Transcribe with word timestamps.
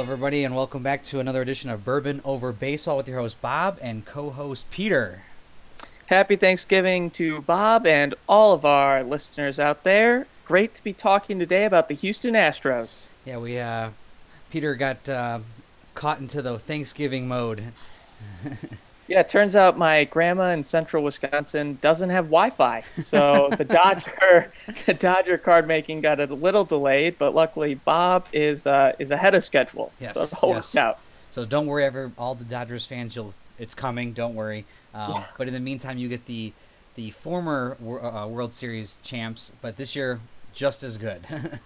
Hello, 0.00 0.12
everybody, 0.14 0.44
and 0.44 0.56
welcome 0.56 0.82
back 0.82 1.02
to 1.04 1.20
another 1.20 1.42
edition 1.42 1.68
of 1.68 1.84
Bourbon 1.84 2.22
Over 2.24 2.52
Baseball 2.52 2.96
with 2.96 3.06
your 3.06 3.18
host 3.18 3.38
Bob 3.42 3.76
and 3.82 4.06
co-host 4.06 4.70
Peter. 4.70 5.24
Happy 6.06 6.36
Thanksgiving 6.36 7.10
to 7.10 7.42
Bob 7.42 7.86
and 7.86 8.14
all 8.26 8.54
of 8.54 8.64
our 8.64 9.02
listeners 9.02 9.60
out 9.60 9.84
there. 9.84 10.26
Great 10.46 10.74
to 10.76 10.82
be 10.82 10.94
talking 10.94 11.38
today 11.38 11.66
about 11.66 11.88
the 11.88 11.94
Houston 11.94 12.32
Astros. 12.32 13.08
Yeah, 13.26 13.36
we 13.36 13.58
uh, 13.58 13.90
Peter 14.50 14.74
got 14.74 15.06
uh, 15.06 15.40
caught 15.94 16.18
into 16.18 16.40
the 16.40 16.58
Thanksgiving 16.58 17.28
mode. 17.28 17.64
Yeah, 19.10 19.20
it 19.20 19.28
turns 19.28 19.56
out 19.56 19.76
my 19.76 20.04
grandma 20.04 20.50
in 20.50 20.62
central 20.62 21.02
Wisconsin 21.02 21.78
doesn't 21.82 22.10
have 22.10 22.26
Wi-Fi, 22.26 22.82
so 23.04 23.48
the 23.58 23.64
Dodger 23.64 24.52
the 24.86 24.94
Dodger 24.94 25.36
card 25.36 25.66
making 25.66 26.00
got 26.00 26.20
a 26.20 26.26
little 26.26 26.64
delayed, 26.64 27.18
but 27.18 27.34
luckily 27.34 27.74
Bob 27.74 28.26
is 28.32 28.66
uh, 28.68 28.92
is 29.00 29.10
ahead 29.10 29.34
of 29.34 29.44
schedule. 29.44 29.92
Yes, 29.98 30.38
so 30.38 30.48
yes. 30.50 30.76
So 31.30 31.44
don't 31.44 31.66
worry, 31.66 31.84
ever 31.84 32.12
all 32.16 32.36
the 32.36 32.44
Dodgers 32.44 32.86
fans, 32.86 33.16
you'll 33.16 33.34
it's 33.58 33.74
coming. 33.74 34.12
Don't 34.12 34.36
worry. 34.36 34.64
Um, 34.94 35.10
Yeah. 35.10 35.24
But 35.36 35.48
in 35.48 35.54
the 35.54 35.60
meantime, 35.60 35.98
you 35.98 36.08
get 36.08 36.26
the 36.26 36.52
the 36.94 37.10
former 37.10 37.76
uh, 37.82 38.28
World 38.28 38.52
Series 38.52 39.00
champs, 39.02 39.52
but 39.60 39.76
this 39.76 39.96
year 39.96 40.20
just 40.54 40.82
as 40.84 40.96
good. 40.96 41.26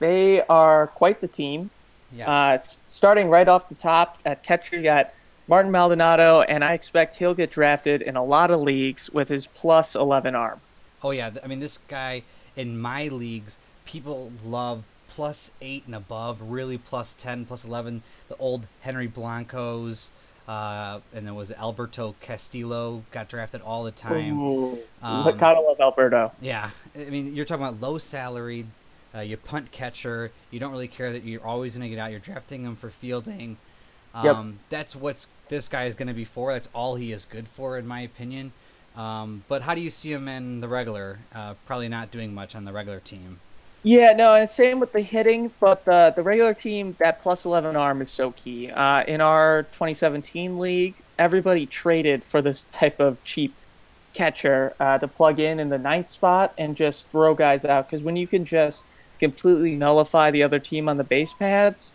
They 0.00 0.40
are 0.48 0.86
quite 0.88 1.20
the 1.20 1.28
team. 1.28 1.70
yes. 2.10 2.26
Uh, 2.26 2.58
starting 2.86 3.28
right 3.28 3.46
off 3.46 3.68
the 3.68 3.74
top 3.74 4.18
at 4.24 4.42
catcher, 4.42 4.76
you 4.76 4.82
got 4.82 5.12
Martin 5.50 5.72
Maldonado, 5.72 6.42
and 6.42 6.62
I 6.62 6.74
expect 6.74 7.16
he'll 7.16 7.34
get 7.34 7.50
drafted 7.50 8.02
in 8.02 8.14
a 8.14 8.22
lot 8.22 8.52
of 8.52 8.60
leagues 8.60 9.10
with 9.10 9.28
his 9.28 9.48
plus 9.48 9.96
11 9.96 10.36
arm. 10.36 10.60
Oh 11.02 11.10
yeah, 11.10 11.30
I 11.42 11.48
mean 11.48 11.58
this 11.58 11.76
guy 11.76 12.22
in 12.54 12.78
my 12.80 13.08
leagues, 13.08 13.58
people 13.84 14.30
love 14.44 14.86
plus 15.08 15.50
eight 15.60 15.82
and 15.86 15.94
above, 15.96 16.40
really 16.40 16.78
plus 16.78 17.14
ten, 17.14 17.44
plus 17.46 17.64
eleven. 17.64 18.02
The 18.28 18.36
old 18.36 18.68
Henry 18.82 19.08
Blancos, 19.08 20.10
uh, 20.46 21.00
and 21.12 21.26
then 21.26 21.34
was 21.34 21.50
Alberto 21.50 22.14
Castillo 22.20 23.02
got 23.10 23.28
drafted 23.28 23.60
all 23.60 23.82
the 23.82 23.90
time. 23.90 24.38
Ooh, 24.38 24.78
Um, 25.02 25.24
kind 25.36 25.58
of 25.58 25.64
love 25.64 25.80
Alberto. 25.80 26.30
Yeah, 26.40 26.70
I 26.94 27.10
mean 27.10 27.34
you're 27.34 27.44
talking 27.44 27.64
about 27.64 27.80
low 27.80 27.98
salaried, 27.98 28.66
uh, 29.12 29.18
you 29.20 29.36
punt 29.36 29.72
catcher. 29.72 30.30
You 30.52 30.60
don't 30.60 30.70
really 30.70 30.86
care 30.86 31.10
that 31.12 31.24
you're 31.24 31.44
always 31.44 31.74
going 31.76 31.90
to 31.90 31.92
get 31.96 32.00
out. 32.00 32.12
You're 32.12 32.20
drafting 32.20 32.62
him 32.64 32.76
for 32.76 32.88
fielding. 32.88 33.56
Um, 34.14 34.24
Yep. 34.24 34.36
That's 34.70 34.94
what's 34.96 35.28
this 35.50 35.68
guy 35.68 35.84
is 35.84 35.94
going 35.94 36.08
to 36.08 36.14
be 36.14 36.24
for. 36.24 36.52
That's 36.52 36.70
all 36.72 36.94
he 36.94 37.12
is 37.12 37.26
good 37.26 37.46
for, 37.46 37.76
in 37.76 37.86
my 37.86 38.00
opinion. 38.00 38.52
Um, 38.96 39.44
but 39.48 39.62
how 39.62 39.74
do 39.74 39.80
you 39.80 39.90
see 39.90 40.12
him 40.12 40.26
in 40.28 40.60
the 40.60 40.68
regular? 40.68 41.18
Uh, 41.34 41.54
probably 41.66 41.88
not 41.88 42.10
doing 42.10 42.32
much 42.32 42.56
on 42.56 42.64
the 42.64 42.72
regular 42.72 43.00
team. 43.00 43.40
Yeah, 43.82 44.12
no, 44.12 44.34
and 44.34 44.48
same 44.48 44.78
with 44.78 44.92
the 44.92 45.00
hitting, 45.00 45.52
but 45.58 45.86
the 45.86 46.12
the 46.14 46.22
regular 46.22 46.52
team 46.52 46.96
that 46.98 47.22
plus 47.22 47.46
eleven 47.46 47.76
arm 47.76 48.02
is 48.02 48.10
so 48.10 48.32
key. 48.32 48.70
Uh, 48.70 49.04
in 49.04 49.22
our 49.22 49.62
2017 49.62 50.58
league, 50.58 50.96
everybody 51.18 51.64
traded 51.64 52.22
for 52.22 52.42
this 52.42 52.64
type 52.72 53.00
of 53.00 53.24
cheap 53.24 53.54
catcher 54.12 54.74
uh, 54.80 54.98
to 54.98 55.08
plug 55.08 55.40
in 55.40 55.58
in 55.58 55.70
the 55.70 55.78
ninth 55.78 56.10
spot 56.10 56.52
and 56.58 56.76
just 56.76 57.08
throw 57.10 57.34
guys 57.34 57.64
out. 57.64 57.86
Because 57.86 58.02
when 58.02 58.16
you 58.16 58.26
can 58.26 58.44
just 58.44 58.84
completely 59.18 59.74
nullify 59.76 60.30
the 60.30 60.42
other 60.42 60.58
team 60.58 60.86
on 60.86 60.98
the 60.98 61.04
base 61.04 61.32
pads, 61.32 61.92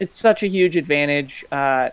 it's 0.00 0.18
such 0.18 0.42
a 0.42 0.46
huge 0.46 0.74
advantage. 0.74 1.44
Uh, 1.52 1.90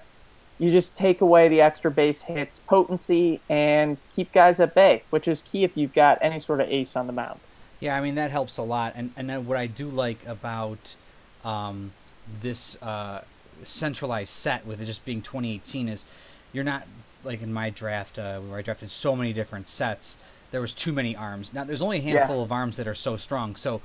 you 0.63 0.71
just 0.71 0.95
take 0.95 1.19
away 1.19 1.49
the 1.49 1.59
extra 1.59 1.91
base 1.91 2.21
hits, 2.21 2.59
potency, 2.67 3.41
and 3.49 3.97
keep 4.15 4.31
guys 4.31 4.61
at 4.61 4.73
bay, 4.73 5.03
which 5.09 5.27
is 5.27 5.41
key 5.41 5.65
if 5.65 5.75
you've 5.75 5.93
got 5.93 6.17
any 6.21 6.39
sort 6.39 6.61
of 6.61 6.69
ace 6.69 6.95
on 6.95 7.05
the 7.05 7.13
mound. 7.13 7.41
Yeah, 7.81 7.97
I 7.97 8.01
mean 8.01 8.15
that 8.15 8.31
helps 8.31 8.57
a 8.57 8.63
lot. 8.63 8.93
And 8.95 9.11
and 9.17 9.29
then 9.29 9.45
what 9.45 9.57
I 9.57 9.67
do 9.67 9.89
like 9.89 10.25
about 10.25 10.95
um, 11.43 11.91
this 12.41 12.81
uh, 12.81 13.25
centralized 13.61 14.29
set 14.29 14.65
with 14.65 14.79
it 14.79 14.85
just 14.85 15.03
being 15.03 15.21
2018 15.21 15.89
is 15.89 16.05
you're 16.53 16.63
not 16.63 16.87
like 17.25 17.41
in 17.41 17.51
my 17.51 17.69
draft 17.69 18.17
uh, 18.17 18.39
where 18.39 18.57
I 18.57 18.61
drafted 18.61 18.89
so 18.89 19.17
many 19.17 19.33
different 19.33 19.67
sets. 19.67 20.17
There 20.51 20.61
was 20.61 20.73
too 20.73 20.93
many 20.93 21.13
arms. 21.13 21.53
Now 21.53 21.65
there's 21.65 21.81
only 21.81 21.97
a 21.97 22.01
handful 22.01 22.41
of 22.41 22.53
arms 22.53 22.77
that 22.77 22.87
are 22.87 22.95
so 22.95 23.17
strong. 23.17 23.57
So 23.57 23.81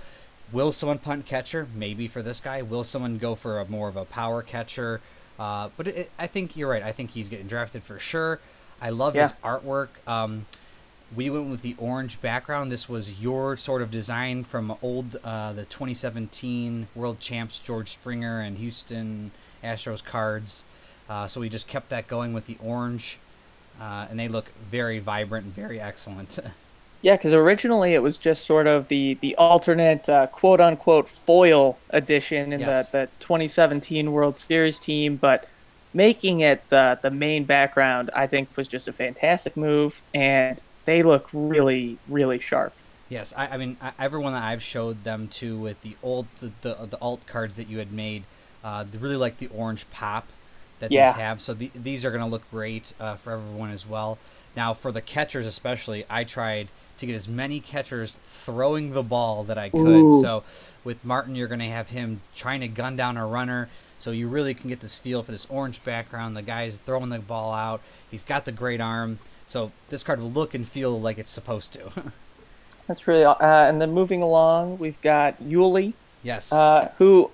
will 0.53 0.71
someone 0.71 0.99
punt 0.99 1.27
catcher? 1.27 1.67
Maybe 1.75 2.07
for 2.07 2.23
this 2.23 2.39
guy. 2.39 2.63
Will 2.63 2.85
someone 2.85 3.19
go 3.19 3.35
for 3.35 3.59
a 3.59 3.69
more 3.69 3.89
of 3.89 3.97
a 3.97 4.05
power 4.05 4.43
catcher? 4.43 5.01
Uh, 5.39 5.69
but 5.77 5.89
it, 5.89 6.11
I 6.19 6.27
think 6.27 6.57
you're 6.57 6.71
right. 6.71 6.83
I 6.83 6.93
think 6.93 7.11
he's 7.11 7.29
getting 7.29 7.47
drafted 7.47 7.83
for 7.83 7.99
sure. 7.99 8.41
I 8.81 8.91
love 8.91 9.15
his 9.15 9.33
artwork. 9.45 9.89
Um, 10.07 10.47
we 11.15 11.31
went 11.31 11.49
with 11.49 11.63
the 11.63 11.75
orange 11.79 12.21
background. 12.21 12.71
This 12.71 12.89
was 12.89 13.21
your 13.21 13.57
sort 13.57 13.83
of 13.83 13.91
design 13.91 14.45
from 14.45 14.77
old 14.83 15.17
uh, 15.25 15.53
the 15.53 15.65
2017 15.65 16.89
World 16.95 17.19
Champs 17.19 17.59
George 17.59 17.89
Springer 17.89 18.41
and 18.41 18.59
Houston 18.59 19.31
Astros 19.65 20.05
cards. 20.05 20.65
Uh, 21.09 21.27
so 21.27 21.41
we 21.41 21.49
just 21.49 21.67
kept 21.67 21.89
that 21.89 22.07
going 22.09 22.35
with 22.35 22.47
the 22.47 22.59
orange, 22.63 23.19
uh, 23.81 24.07
and 24.11 24.19
they 24.19 24.29
look 24.29 24.51
very 24.71 24.99
vibrant 24.99 25.47
and 25.47 25.55
very 25.55 25.81
excellent. 25.81 26.39
Yeah, 27.01 27.17
because 27.17 27.33
originally 27.33 27.95
it 27.95 28.01
was 28.03 28.19
just 28.19 28.45
sort 28.45 28.67
of 28.67 28.89
the 28.89 29.19
the 29.23 29.37
alternate 29.37 30.09
uh, 30.09 30.27
quote 30.29 30.61
unquote 30.61 31.09
foil 31.09 31.83
edition 31.91 32.53
in 32.53 32.65
Yes. 32.65 32.65
the, 32.65 32.89
the 32.91 33.11
2017 33.21 34.11
World 34.11 34.39
Series 34.39 34.81
team, 34.81 35.17
but 35.17 35.47
making 35.93 36.41
it 36.41 36.65
the 36.71 36.99
the 37.03 37.11
main 37.11 37.47
background, 37.47 38.11
I 38.15 38.27
think, 38.27 38.51
was 38.57 38.69
just 38.69 38.89
a 38.89 38.93
fantastic 38.93 39.57
move, 39.57 40.03
and 40.13 40.61
they 40.87 41.03
look 41.03 41.29
really 41.33 42.01
really 42.07 42.41
sharp. 42.41 42.75
yes, 43.09 43.33
I, 43.37 43.49
I 43.49 43.57
mean 43.57 43.77
I, 43.81 43.93
everyone 43.99 44.33
that 44.33 44.43
I've 44.43 44.63
showed 44.63 45.05
them 45.05 45.29
to 45.29 45.59
with 45.59 45.81
the 45.83 45.97
old 46.03 46.35
the, 46.37 46.55
the, 46.61 46.87
the 46.87 46.99
alt 47.01 47.27
cards 47.27 47.57
that 47.57 47.69
you 47.69 47.79
had 47.79 47.93
made, 47.93 48.27
uh, 48.63 48.85
they 48.85 48.99
really 48.99 49.17
like 49.17 49.39
the 49.39 49.49
orange 49.49 49.91
pop 49.91 50.33
that 50.79 50.95
Yeah. 50.95 50.95
these 50.95 51.15
have. 51.15 51.41
So 51.41 51.55
the, 51.55 51.71
these 51.75 52.05
are 52.05 52.11
going 52.11 52.23
to 52.23 52.31
look 52.31 52.49
great 52.51 52.93
uh, 53.01 53.17
for 53.17 53.33
everyone 53.33 53.71
as 53.71 53.87
well. 53.87 54.21
Now 54.55 54.75
for 54.75 54.93
the 54.93 55.03
catchers 55.03 55.47
especially, 55.47 56.05
I 56.09 56.25
tried 56.25 56.71
to 56.99 57.07
get 57.07 57.15
as 57.15 57.29
many 57.29 57.61
catchers 57.61 58.19
throwing 58.25 58.93
the 58.93 59.03
ball 59.03 59.45
that 59.45 59.59
I 59.59 59.69
could. 59.71 59.79
Ooh. 59.79 60.21
So 60.23 60.43
with 60.85 61.05
Martin, 61.05 61.35
you're 61.35 61.49
going 61.49 61.61
to 61.61 61.67
have 61.69 61.91
him 61.91 62.21
trying 62.35 62.61
to 62.61 62.69
gun 62.69 62.97
down 62.97 63.17
a 63.17 63.27
runner. 63.27 63.69
So 63.99 64.11
you 64.13 64.29
really 64.29 64.55
can 64.55 64.69
get 64.69 64.81
this 64.81 64.97
feel 64.97 65.23
for 65.23 65.33
this 65.33 65.47
orange 65.51 65.83
background. 65.85 66.37
The 66.37 66.43
guy's 66.43 66.77
throwing 66.77 67.09
the 67.09 67.19
ball 67.19 67.53
out. 67.53 67.81
He's 68.11 68.23
got 68.25 68.45
the 68.45 68.53
great 68.53 68.81
arm. 68.81 69.19
So 69.47 69.73
this 69.89 70.05
card 70.05 70.21
will 70.21 70.31
look 70.31 70.55
and 70.55 70.67
feel 70.69 71.01
like 71.01 71.19
it's 71.19 71.33
supposed 71.33 71.73
to. 71.73 71.91
That's 72.87 73.07
really 73.07 73.25
uh, 73.25 73.37
and 73.41 73.81
then 73.83 73.93
moving 73.93 74.23
along, 74.23 74.79
we've 74.79 75.01
got 75.03 75.43
Yuli, 75.43 75.93
yes. 76.23 76.53
uh, 76.53 76.91
who. 76.99 77.31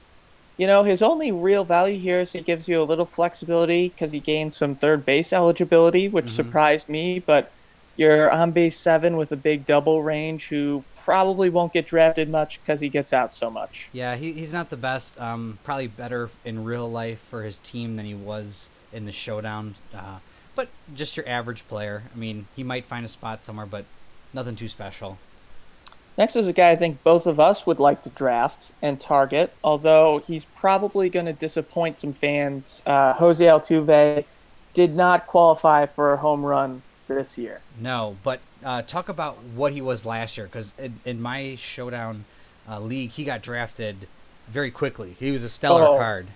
You 0.56 0.68
know, 0.68 0.84
his 0.84 1.02
only 1.02 1.32
real 1.32 1.64
value 1.64 1.98
here 1.98 2.20
is 2.20 2.32
he 2.32 2.40
gives 2.40 2.68
you 2.68 2.80
a 2.80 2.84
little 2.84 3.04
flexibility 3.04 3.88
because 3.88 4.12
he 4.12 4.20
gains 4.20 4.56
some 4.56 4.76
third 4.76 5.04
base 5.04 5.32
eligibility, 5.32 6.06
which 6.06 6.26
Mhm. 6.26 6.30
surprised 6.30 6.88
me. 6.88 7.18
But 7.18 7.50
you're 7.96 8.30
on 8.30 8.52
base 8.52 8.76
seven 8.76 9.16
with 9.16 9.32
a 9.32 9.36
big 9.36 9.66
double 9.66 10.02
range 10.02 10.48
who 10.48 10.84
probably 11.04 11.50
won't 11.50 11.72
get 11.72 11.86
drafted 11.86 12.30
much 12.30 12.60
because 12.60 12.80
he 12.80 12.88
gets 12.88 13.12
out 13.12 13.34
so 13.34 13.50
much. 13.50 13.88
Yeah, 13.92 14.16
he, 14.16 14.32
he's 14.32 14.54
not 14.54 14.70
the 14.70 14.76
best. 14.76 15.20
Um, 15.20 15.58
probably 15.62 15.86
better 15.86 16.30
in 16.44 16.64
real 16.64 16.90
life 16.90 17.20
for 17.20 17.42
his 17.42 17.58
team 17.58 17.96
than 17.96 18.06
he 18.06 18.14
was 18.14 18.70
in 18.92 19.04
the 19.04 19.12
showdown. 19.12 19.74
Uh, 19.94 20.18
but 20.54 20.68
just 20.94 21.16
your 21.16 21.28
average 21.28 21.68
player. 21.68 22.04
I 22.12 22.18
mean, 22.18 22.46
he 22.56 22.62
might 22.62 22.86
find 22.86 23.04
a 23.04 23.08
spot 23.08 23.44
somewhere, 23.44 23.66
but 23.66 23.84
nothing 24.32 24.56
too 24.56 24.68
special. 24.68 25.18
Next 26.16 26.36
is 26.36 26.46
a 26.46 26.52
guy 26.52 26.70
I 26.70 26.76
think 26.76 27.02
both 27.02 27.26
of 27.26 27.40
us 27.40 27.66
would 27.66 27.80
like 27.80 28.02
to 28.04 28.08
draft 28.08 28.70
and 28.80 29.00
target, 29.00 29.52
although 29.64 30.18
he's 30.18 30.44
probably 30.44 31.10
going 31.10 31.26
to 31.26 31.32
disappoint 31.32 31.98
some 31.98 32.12
fans. 32.12 32.82
Uh, 32.86 33.14
Jose 33.14 33.44
Altuve 33.44 34.24
did 34.74 34.94
not 34.94 35.26
qualify 35.26 35.86
for 35.86 36.12
a 36.12 36.16
home 36.16 36.44
run 36.44 36.82
this 37.08 37.36
year. 37.38 37.60
No, 37.80 38.16
but 38.22 38.40
uh, 38.64 38.82
talk 38.82 39.08
about 39.08 39.38
what 39.54 39.72
he 39.72 39.80
was 39.80 40.06
last 40.06 40.36
year, 40.36 40.46
because 40.46 40.74
in, 40.78 41.00
in 41.04 41.20
my 41.20 41.54
showdown 41.56 42.24
uh, 42.68 42.80
league, 42.80 43.10
he 43.10 43.24
got 43.24 43.42
drafted 43.42 44.06
very 44.48 44.70
quickly. 44.70 45.14
He 45.18 45.30
was 45.30 45.44
a 45.44 45.48
stellar 45.48 45.84
Oh. 45.84 45.98
card. 45.98 46.26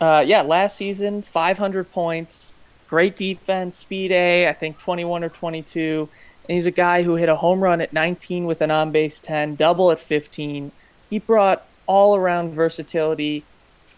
Uh, 0.00 0.24
yeah, 0.26 0.40
last 0.42 0.76
season, 0.76 1.20
500 1.22 1.92
points, 1.92 2.50
great 2.88 3.16
defense, 3.16 3.76
speed 3.76 4.10
A, 4.12 4.48
I 4.48 4.52
think 4.54 4.78
21 4.78 5.22
or 5.24 5.28
22. 5.28 6.08
And 6.48 6.54
he's 6.54 6.66
a 6.66 6.70
guy 6.70 7.02
who 7.02 7.16
hit 7.16 7.28
a 7.28 7.36
home 7.36 7.60
run 7.62 7.80
at 7.82 7.92
19 7.92 8.46
with 8.46 8.62
an 8.62 8.70
on 8.70 8.92
base 8.92 9.20
10, 9.20 9.56
double 9.56 9.90
at 9.90 9.98
15. 9.98 10.72
He 11.10 11.18
brought 11.18 11.66
all 11.86 12.16
around 12.16 12.52
versatility, 12.54 13.44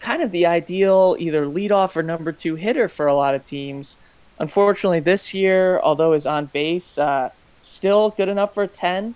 kind 0.01 0.21
of 0.21 0.31
the 0.31 0.45
ideal 0.45 1.15
either 1.19 1.45
leadoff 1.45 1.95
or 1.95 2.03
number 2.03 2.31
two 2.33 2.55
hitter 2.55 2.89
for 2.89 3.07
a 3.07 3.13
lot 3.15 3.33
of 3.33 3.45
teams. 3.45 3.95
Unfortunately, 4.43 4.99
this 4.99 5.33
year, 5.33 5.79
although 5.79 6.11
his 6.11 6.25
on 6.25 6.47
base 6.47 6.97
uh, 6.97 7.29
still 7.61 8.09
good 8.09 8.27
enough 8.27 8.53
for 8.53 8.67
10, 8.67 9.15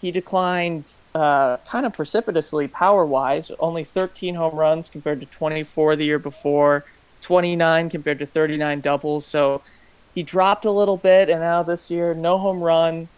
he 0.00 0.10
declined 0.10 0.84
uh, 1.14 1.58
kind 1.68 1.84
of 1.84 1.92
precipitously 1.92 2.66
power 2.68 3.04
wise. 3.04 3.50
Only 3.60 3.84
13 3.84 4.36
home 4.36 4.54
runs 4.54 4.88
compared 4.88 5.20
to 5.20 5.26
24 5.26 5.96
the 5.96 6.06
year 6.06 6.18
before, 6.18 6.86
29 7.20 7.90
compared 7.90 8.18
to 8.20 8.24
39 8.24 8.80
doubles. 8.80 9.26
So 9.26 9.60
he 10.14 10.22
dropped 10.22 10.64
a 10.64 10.70
little 10.70 10.96
bit, 10.96 11.28
and 11.28 11.40
now 11.40 11.62
this 11.62 11.90
year, 11.90 12.14
no 12.14 12.38
home 12.38 12.62
run, 12.62 13.08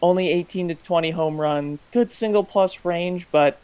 only 0.00 0.30
18 0.30 0.68
to 0.68 0.74
20 0.76 1.10
home 1.10 1.38
run, 1.38 1.78
good 1.92 2.10
single 2.10 2.42
plus 2.42 2.86
range, 2.86 3.26
but 3.30 3.58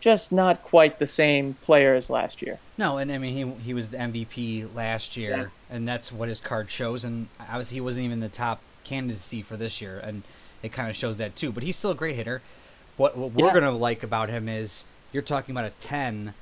just 0.00 0.32
not 0.32 0.62
quite 0.64 0.98
the 0.98 1.06
same 1.06 1.54
player 1.54 1.94
as 1.94 2.10
last 2.10 2.42
year. 2.42 2.58
No, 2.78 2.96
and 2.96 3.12
I 3.12 3.18
mean 3.18 3.34
he 3.34 3.62
he 3.62 3.74
was 3.74 3.90
the 3.90 3.98
MVP 3.98 4.74
last 4.74 5.16
year, 5.16 5.36
yeah. 5.70 5.76
and 5.76 5.86
that's 5.86 6.10
what 6.10 6.28
his 6.28 6.40
card 6.40 6.70
shows. 6.70 7.04
And 7.04 7.28
obviously 7.38 7.76
he 7.76 7.80
wasn't 7.80 8.06
even 8.06 8.20
the 8.20 8.28
top 8.28 8.60
candidacy 8.82 9.42
for 9.42 9.56
this 9.56 9.80
year, 9.80 9.98
and 9.98 10.22
it 10.62 10.72
kind 10.72 10.88
of 10.88 10.96
shows 10.96 11.18
that 11.18 11.36
too. 11.36 11.52
But 11.52 11.62
he's 11.62 11.76
still 11.76 11.90
a 11.90 11.94
great 11.94 12.16
hitter. 12.16 12.40
What 12.96 13.16
what 13.16 13.32
we're 13.32 13.46
yeah. 13.46 13.54
gonna 13.54 13.72
like 13.72 14.02
about 14.02 14.30
him 14.30 14.48
is 14.48 14.86
you're 15.12 15.22
talking 15.22 15.54
about 15.54 15.66
a 15.66 15.72
10, 15.80 16.34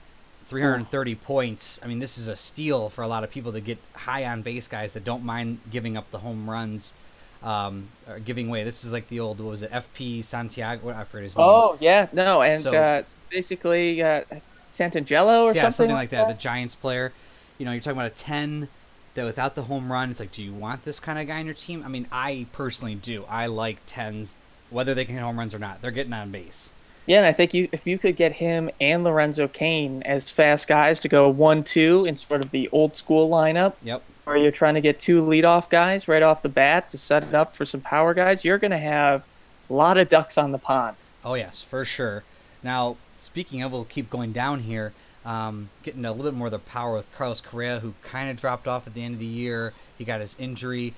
330 0.44 1.14
points. 1.16 1.80
I 1.82 1.88
mean, 1.88 1.98
this 1.98 2.18
is 2.18 2.28
a 2.28 2.36
steal 2.36 2.88
for 2.88 3.02
a 3.02 3.08
lot 3.08 3.24
of 3.24 3.30
people 3.30 3.52
to 3.52 3.60
get 3.60 3.78
high 3.94 4.24
on 4.24 4.42
base 4.42 4.68
guys 4.68 4.94
that 4.94 5.04
don't 5.04 5.24
mind 5.24 5.58
giving 5.70 5.96
up 5.96 6.10
the 6.10 6.18
home 6.18 6.48
runs. 6.48 6.94
Um, 7.40 7.90
or 8.08 8.18
giving 8.18 8.48
away. 8.48 8.64
This 8.64 8.84
is 8.84 8.92
like 8.92 9.06
the 9.06 9.20
old 9.20 9.40
what 9.40 9.50
was 9.50 9.62
it? 9.62 9.70
FP 9.70 10.24
Santiago. 10.24 10.90
I 10.90 11.04
forget 11.04 11.22
his 11.22 11.36
name. 11.36 11.46
Oh 11.48 11.78
yeah, 11.78 12.08
no, 12.12 12.42
and 12.42 12.58
so, 12.58 12.76
uh, 12.76 13.04
basically 13.30 14.02
uh, 14.02 14.22
Santangelo 14.70 15.42
or 15.42 15.54
yeah, 15.54 15.62
something, 15.62 15.72
something 15.72 15.96
like 15.96 16.10
that. 16.10 16.28
that. 16.28 16.36
The 16.36 16.42
Giants 16.42 16.74
player. 16.74 17.12
You 17.58 17.66
know, 17.66 17.72
you're 17.72 17.80
talking 17.80 17.98
about 17.98 18.12
a 18.12 18.14
ten 18.14 18.68
that 19.14 19.24
without 19.24 19.54
the 19.54 19.62
home 19.62 19.90
run, 19.90 20.10
it's 20.10 20.20
like, 20.20 20.32
do 20.32 20.42
you 20.42 20.52
want 20.52 20.84
this 20.84 21.00
kind 21.00 21.18
of 21.18 21.26
guy 21.26 21.40
on 21.40 21.46
your 21.46 21.54
team? 21.54 21.82
I 21.84 21.88
mean, 21.88 22.06
I 22.12 22.46
personally 22.52 22.94
do. 22.94 23.24
I 23.28 23.46
like 23.46 23.78
tens, 23.86 24.36
whether 24.70 24.94
they 24.94 25.04
can 25.04 25.14
hit 25.14 25.22
home 25.22 25.38
runs 25.38 25.54
or 25.54 25.58
not. 25.58 25.82
They're 25.82 25.90
getting 25.90 26.12
on 26.12 26.30
base. 26.30 26.72
Yeah, 27.06 27.18
and 27.18 27.26
I 27.26 27.32
think 27.32 27.54
you 27.54 27.68
if 27.72 27.86
you 27.86 27.98
could 27.98 28.16
get 28.16 28.34
him 28.34 28.68
and 28.80 29.02
Lorenzo 29.02 29.48
Cain 29.48 30.02
as 30.02 30.30
fast 30.30 30.68
guys 30.68 31.00
to 31.00 31.08
go 31.08 31.28
one 31.28 31.64
two 31.64 32.04
in 32.04 32.14
sort 32.14 32.42
of 32.42 32.50
the 32.50 32.68
old 32.70 32.96
school 32.96 33.30
lineup. 33.30 33.74
Yep. 33.82 34.02
Where 34.24 34.36
you're 34.36 34.52
trying 34.52 34.74
to 34.74 34.82
get 34.82 35.00
two 35.00 35.22
leadoff 35.22 35.70
guys 35.70 36.06
right 36.06 36.22
off 36.22 36.42
the 36.42 36.50
bat 36.50 36.90
to 36.90 36.98
set 36.98 37.22
it 37.22 37.34
up 37.34 37.56
for 37.56 37.64
some 37.64 37.80
power 37.80 38.12
guys, 38.12 38.44
you're 38.44 38.58
gonna 38.58 38.76
have 38.76 39.26
a 39.70 39.72
lot 39.72 39.96
of 39.96 40.10
ducks 40.10 40.36
on 40.36 40.52
the 40.52 40.58
pond. 40.58 40.96
Oh 41.24 41.32
yes, 41.32 41.62
for 41.62 41.82
sure. 41.84 42.24
Now, 42.62 42.98
speaking 43.18 43.62
of, 43.62 43.72
we'll 43.72 43.84
keep 43.84 44.10
going 44.10 44.32
down 44.32 44.60
here. 44.60 44.92
Um, 45.24 45.68
getting 45.82 46.04
a 46.04 46.12
little 46.12 46.30
bit 46.30 46.36
more 46.36 46.46
of 46.46 46.52
the 46.52 46.58
power 46.58 46.94
with 46.94 47.14
Carlos 47.14 47.40
Correa, 47.40 47.80
who 47.80 47.94
kind 48.02 48.30
of 48.30 48.36
dropped 48.36 48.66
off 48.66 48.86
at 48.86 48.94
the 48.94 49.02
end 49.02 49.14
of 49.14 49.20
the 49.20 49.26
year. 49.26 49.74
He 49.98 50.04
got 50.04 50.20
his 50.20 50.36
injury. 50.38 50.94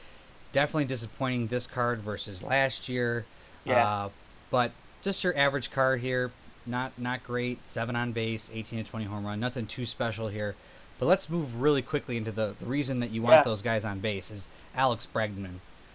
Definitely 0.52 0.84
disappointing 0.84 1.48
this 1.48 1.66
card 1.66 2.00
versus 2.00 2.42
last 2.42 2.88
year. 2.88 3.24
Yeah. 3.64 3.86
Uh, 3.86 4.08
but 4.50 4.72
just 5.02 5.24
your 5.24 5.36
average 5.36 5.70
card 5.70 6.00
here. 6.00 6.30
Not 6.66 6.92
not 6.98 7.24
great. 7.24 7.66
Seven 7.66 7.96
on 7.96 8.12
base, 8.12 8.50
18 8.52 8.84
to 8.84 8.90
20 8.90 9.06
home 9.06 9.26
run. 9.26 9.40
Nothing 9.40 9.66
too 9.66 9.86
special 9.86 10.28
here. 10.28 10.54
But 10.98 11.06
let's 11.06 11.30
move 11.30 11.60
really 11.60 11.80
quickly 11.80 12.18
into 12.18 12.30
the, 12.30 12.54
the 12.58 12.66
reason 12.66 13.00
that 13.00 13.10
you 13.10 13.22
want 13.22 13.36
yeah. 13.36 13.42
those 13.42 13.62
guys 13.62 13.86
on 13.86 14.00
base 14.00 14.30
is 14.30 14.48
Alex 14.74 15.08
Bregman. 15.12 15.54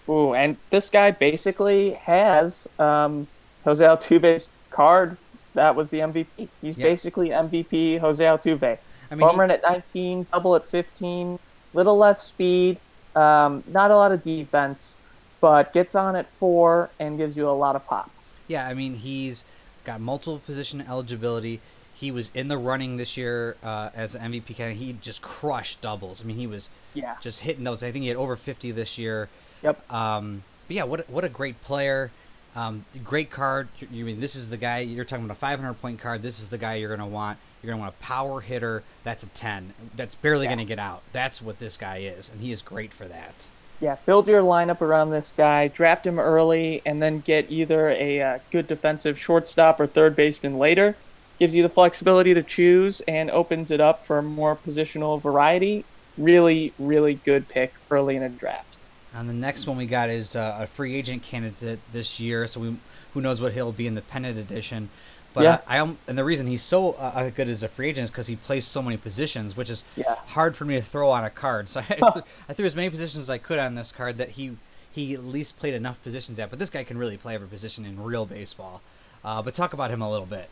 Ooh, 0.10 0.34
and 0.34 0.58
this 0.72 0.90
guy 0.90 1.12
basically 1.12 1.92
has 1.92 2.68
um, 2.80 3.28
Jose 3.64 3.86
Altuve's 3.86 4.50
card. 4.72 5.18
That 5.56 5.76
was 5.76 5.90
the 5.90 6.00
MVP. 6.00 6.48
He's 6.62 6.76
basically 6.76 7.30
MVP 7.30 8.00
Jose 8.00 8.24
Altuve. 8.24 8.78
I 9.12 9.16
mean, 9.16 9.28
Home 9.28 9.40
run 9.40 9.52
at 9.52 9.62
19, 9.62 10.28
double 10.32 10.56
at 10.56 10.64
15, 10.64 11.40
little 11.74 11.98
less 11.98 12.24
speed, 12.24 12.80
um, 13.16 13.64
not 13.68 13.92
a 13.92 13.96
lot 13.96 14.12
of 14.12 14.24
defense, 14.24 14.96
but 15.42 15.74
gets 15.74 15.96
on 15.96 16.16
at 16.16 16.28
four 16.28 16.90
and 17.00 17.18
gives 17.18 17.38
you 17.38 17.50
a 17.50 17.52
lot 17.52 17.76
of 17.76 17.86
pop. 17.86 18.10
Yeah, 18.48 18.68
I 18.68 18.74
mean 18.74 18.96
he's 18.96 19.46
got 19.84 20.02
multiple 20.02 20.40
position 20.40 20.82
eligibility. 20.82 21.62
He 21.94 22.12
was 22.12 22.30
in 22.36 22.50
the 22.50 22.58
running 22.58 22.98
this 22.98 23.16
year 23.16 23.56
uh, 23.64 23.90
as 23.96 24.16
an 24.16 24.34
MVP 24.34 24.56
candidate. 24.56 24.84
He 24.84 24.94
just 24.94 25.22
crushed 25.22 25.82
doubles. 25.82 26.22
I 26.22 26.26
mean, 26.26 26.36
he 26.36 26.46
was 26.46 26.70
yeah. 26.94 27.16
just 27.22 27.40
hitting 27.40 27.64
those. 27.64 27.84
I 27.84 27.92
think 27.92 28.04
he 28.04 28.10
had 28.10 28.18
over 28.18 28.36
50 28.36 28.72
this 28.72 28.98
year. 28.98 29.30
Yep. 29.64 29.94
Um, 29.94 30.44
but 30.68 30.76
yeah, 30.76 30.84
what 30.84 31.10
what 31.10 31.24
a 31.24 31.30
great 31.30 31.62
player. 31.64 32.12
Um, 32.56 32.86
great 33.04 33.32
card. 33.32 33.68
You, 33.80 33.88
you 33.92 34.06
mean 34.06 34.20
this 34.20 34.36
is 34.36 34.50
the 34.50 34.58
guy 34.58 34.80
you're 34.80 35.06
talking 35.06 35.26
about 35.26 35.36
a 35.36 35.40
500 35.40 35.74
point 35.76 36.00
card. 36.00 36.22
This 36.22 36.40
is 36.42 36.50
the 36.50 36.58
guy 36.58 36.76
you're 36.76 36.96
gonna 36.96 37.08
want. 37.08 37.38
You're 37.62 37.72
gonna 37.72 37.82
want 37.82 37.94
a 37.94 38.04
power 38.04 38.42
hitter. 38.42 38.84
That's 39.04 39.24
a 39.24 39.28
10. 39.28 39.74
That's 39.96 40.16
barely 40.16 40.46
yeah. 40.46 40.52
gonna 40.52 40.66
get 40.66 40.80
out. 40.80 41.02
That's 41.12 41.42
what 41.42 41.58
this 41.58 41.78
guy 41.78 41.98
is, 41.98 42.30
and 42.30 42.42
he 42.42 42.52
is 42.52 42.62
great 42.62 42.94
for 42.94 43.08
that 43.08 43.48
yeah, 43.82 43.98
build 44.06 44.28
your 44.28 44.42
lineup 44.42 44.82
around 44.82 45.12
this 45.12 45.34
guy, 45.36 45.68
draft 45.68 46.06
him 46.06 46.20
early, 46.20 46.82
and 46.86 47.02
then 47.02 47.20
get 47.20 47.52
either 47.52 47.90
a 47.90 48.22
uh, 48.22 48.40
good 48.52 48.68
defensive 48.68 49.20
shortstop 49.20 49.80
or 49.80 49.88
third 49.88 50.16
baseman 50.16 50.58
later. 50.58 50.96
Gives 51.40 51.54
you 51.54 51.64
the 51.64 51.70
flexibility 51.70 52.34
to 52.34 52.42
choose 52.42 53.02
and 53.02 53.30
opens 53.30 53.70
it 53.70 53.82
up 53.82 54.06
for 54.06 54.22
more 54.22 54.56
positional 54.56 55.22
variety. 55.22 55.84
Really, 56.18 56.72
really 56.80 57.16
good 57.16 57.50
pick 57.50 57.74
early 57.92 58.16
in 58.16 58.24
a 58.24 58.30
draft. 58.30 58.75
And 59.16 59.30
the 59.30 59.34
next 59.34 59.66
one 59.66 59.78
we 59.78 59.86
got 59.86 60.10
is 60.10 60.36
uh, 60.36 60.58
a 60.60 60.68
free 60.68 60.94
agent 60.94 61.24
candidate 61.24 61.80
this 61.94 62.20
year, 62.20 62.48
so 62.48 62.60
we, 62.60 62.76
who 63.14 63.22
knows 63.22 63.40
what 63.40 63.54
he'll 63.54 63.72
be 63.72 63.88
in 63.88 63.96
the 63.96 64.02
pennant 64.02 64.38
edition. 64.38 64.90
But 65.34 65.44
yeah. 65.44 65.60
I, 65.68 65.80
I, 65.80 65.96
and 66.08 66.18
the 66.18 66.24
reason 66.26 66.48
he's 66.48 66.62
so 66.62 66.94
uh, 66.94 67.12
uh 67.16 67.30
good 67.30 67.50
as 67.50 67.64
a 67.64 67.68
free 67.68 67.90
agent 67.90 68.06
is 68.06 68.12
because 68.12 68.28
he 68.28 68.36
plays 68.36 68.66
so 68.66 68.82
many 68.82 68.98
positions, 68.98 69.56
which 69.56 69.70
is 69.70 69.86
yeah. 69.96 70.16
hard 70.28 70.56
for 70.56 70.66
me 70.66 70.76
to 70.76 70.82
throw 70.82 71.12
on 71.12 71.24
a 71.24 71.30
card. 71.30 71.70
So 71.70 71.80
I, 71.90 71.96
th- 71.96 72.26
I 72.50 72.54
threw 72.54 72.66
as 72.66 72.76
many 72.76 72.90
positions 72.90 73.18
as 73.24 73.30
I 73.30 73.38
could 73.38 73.60
on 73.60 73.76
this 73.76 73.92
card 73.92 74.18
that 74.18 74.32
he 74.32 74.58
he 74.92 75.14
at 75.14 75.24
least 75.24 75.60
played 75.60 75.74
enough 75.74 76.02
positions 76.04 76.40
at. 76.40 76.50
But 76.50 76.60
this 76.60 76.70
guy 76.70 76.84
can 76.84 76.98
really 76.98 77.18
play 77.18 77.36
every 77.36 77.48
position 77.48 77.86
in 77.86 78.02
real 78.02 78.26
baseball. 78.26 78.82
Uh, 79.24 79.42
but 79.42 79.54
talk 79.54 79.74
about 79.74 79.92
him 79.92 80.02
a 80.02 80.10
little 80.10 80.26
bit. 80.26 80.50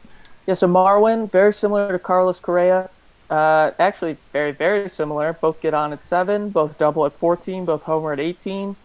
Yeah, 0.47 0.55
so 0.55 0.67
Marwin, 0.67 1.29
very 1.31 1.53
similar 1.53 1.91
to 1.91 1.99
Carlos 1.99 2.39
Correa. 2.39 2.89
Uh, 3.33 3.71
actually, 3.79 4.15
very, 4.31 4.51
very 4.51 4.87
similar. 4.87 5.33
Both 5.33 5.59
get 5.59 5.73
on 5.73 5.91
at 5.91 6.03
seven, 6.03 6.49
both 6.51 6.77
double 6.77 7.03
at 7.07 7.13
14, 7.13 7.65
both 7.65 7.81
homer 7.81 8.13
at 8.13 8.19
18. 8.19 8.75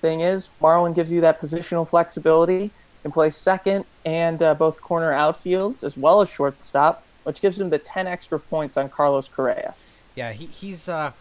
Thing 0.00 0.20
is, 0.22 0.48
Marwin 0.62 0.94
gives 0.94 1.12
you 1.12 1.20
that 1.20 1.38
positional 1.38 1.86
flexibility 1.86 2.70
can 3.02 3.12
play 3.12 3.28
second 3.28 3.84
and 4.06 4.42
uh, 4.42 4.54
both 4.54 4.80
corner 4.80 5.12
outfields 5.12 5.84
as 5.84 5.98
well 5.98 6.22
as 6.22 6.30
shortstop, 6.30 7.04
which 7.24 7.42
gives 7.42 7.60
him 7.60 7.68
the 7.68 7.78
10 7.78 8.06
extra 8.06 8.40
points 8.40 8.78
on 8.78 8.88
Carlos 8.88 9.28
Correa. 9.28 9.74
Yeah, 10.14 10.32
he, 10.32 10.46
he's 10.46 10.88
uh, 10.88 11.12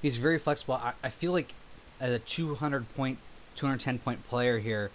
he's 0.00 0.16
very 0.16 0.38
flexible. 0.38 0.76
I, 0.76 0.94
I 1.04 1.10
feel 1.10 1.32
like 1.32 1.52
as 2.00 2.10
a 2.10 2.18
200 2.20 2.88
point, 2.94 3.18
210 3.56 3.98
point 3.98 4.26
player 4.26 4.60
here, 4.60 4.90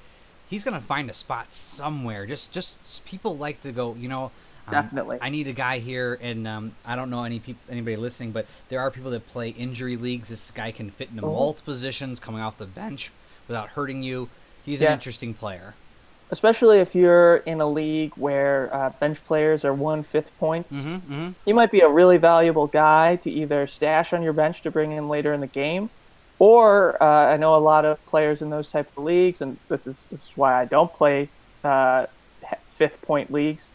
he's 0.50 0.64
gonna 0.64 0.82
find 0.82 1.12
a 1.12 1.14
spot 1.14 1.54
somewhere. 1.54 2.26
Just 2.26 2.52
just 2.52 3.06
people 3.06 3.38
like 3.38 3.62
to 3.62 3.72
go, 3.72 3.94
you 3.94 4.10
know. 4.10 4.32
Um, 4.68 4.74
Definitely. 4.74 5.20
I 5.22 5.30
need 5.30 5.48
a 5.48 5.54
guy 5.54 5.80
here, 5.80 6.18
and 6.22 6.48
um, 6.48 6.72
I 6.86 6.96
don't 6.96 7.10
know 7.10 7.24
any 7.24 7.40
people, 7.40 7.62
anybody 7.70 7.98
listening, 7.98 8.32
but 8.32 8.48
there 8.70 8.80
are 8.80 8.90
people 8.90 9.12
that 9.12 9.28
play 9.28 9.50
injury 9.50 9.96
leagues. 9.96 10.30
This 10.30 10.52
guy 10.52 10.72
can 10.72 10.90
fit 10.90 11.10
into 11.10 11.24
oh. 11.24 11.32
multiple 11.32 11.74
positions, 11.74 12.20
coming 12.20 12.42
off 12.42 12.58
the 12.58 12.66
bench 12.66 13.12
without 13.48 13.70
hurting 13.70 14.02
you. 14.04 14.30
He's 14.64 14.82
yeah. 14.82 14.88
an 14.88 14.94
interesting 14.94 15.34
player 15.34 15.76
especially 16.32 16.80
if 16.80 16.96
you're 16.96 17.38
in 17.38 17.62
a 17.62 17.70
league 17.70 18.14
where 18.16 18.74
uh, 18.74 18.90
bench 19.00 19.24
players 19.26 19.64
are 19.64 19.74
one 19.74 20.04
fifth 20.04 20.36
points. 20.38 20.74
Mm-hmm, 20.74 20.96
mm-hmm. 20.96 21.30
He 21.46 21.54
might 21.54 21.72
be 21.72 21.82
a 21.82 21.90
really 21.90 22.18
valuable 22.18 22.68
guy 22.68 23.18
to 23.18 23.32
either 23.32 23.68
stash 23.68 24.14
on 24.14 24.24
your 24.24 24.34
bench 24.34 24.62
to 24.64 24.72
bring 24.72 24.92
in 24.92 25.08
later 25.08 25.34
in 25.34 25.42
the 25.42 25.48
game, 25.48 25.90
or 26.40 27.02
uh, 27.02 27.34
I 27.34 27.38
know 27.38 27.56
a 27.56 27.58
lot 27.58 27.86
of 27.86 28.06
players 28.06 28.42
in 28.42 28.50
those 28.50 28.72
type 28.72 28.90
of 28.98 29.04
leagues, 29.04 29.42
and 29.42 29.58
this 29.70 29.88
is 29.88 30.04
this 30.12 30.24
is 30.24 30.32
why 30.36 30.60
I 30.60 30.66
don't 30.66 30.92
play 30.92 31.30
uh, 31.64 32.08
fifth 32.70 33.02
point 33.02 33.32
leagues. 33.32 33.70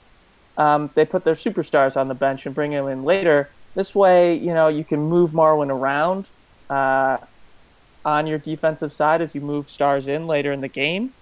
Um, 0.61 0.91
they 0.95 1.05
put 1.05 1.25
their 1.25 1.35
superstars 1.35 1.97
on 1.97 2.09
the 2.09 2.15
bench 2.15 2.45
and 2.47 2.55
bring 2.55 2.73
them 2.73 2.87
in 2.87 3.05
later. 3.05 3.49
This 3.75 3.95
way, 3.95 4.35
you 4.35 4.53
know, 4.53 4.69
you 4.69 4.85
can 4.85 5.01
move 5.01 5.33
Marwin 5.33 5.71
around 5.71 6.27
uh, 6.69 7.19
on 8.05 8.27
your 8.27 8.39
defensive 8.39 8.93
side 8.93 9.23
as 9.23 9.35
you 9.35 9.41
move 9.41 9.71
stars 9.71 10.07
in 10.07 10.27
later 10.27 10.53
in 10.53 10.61
the 10.61 10.69
game 10.69 11.13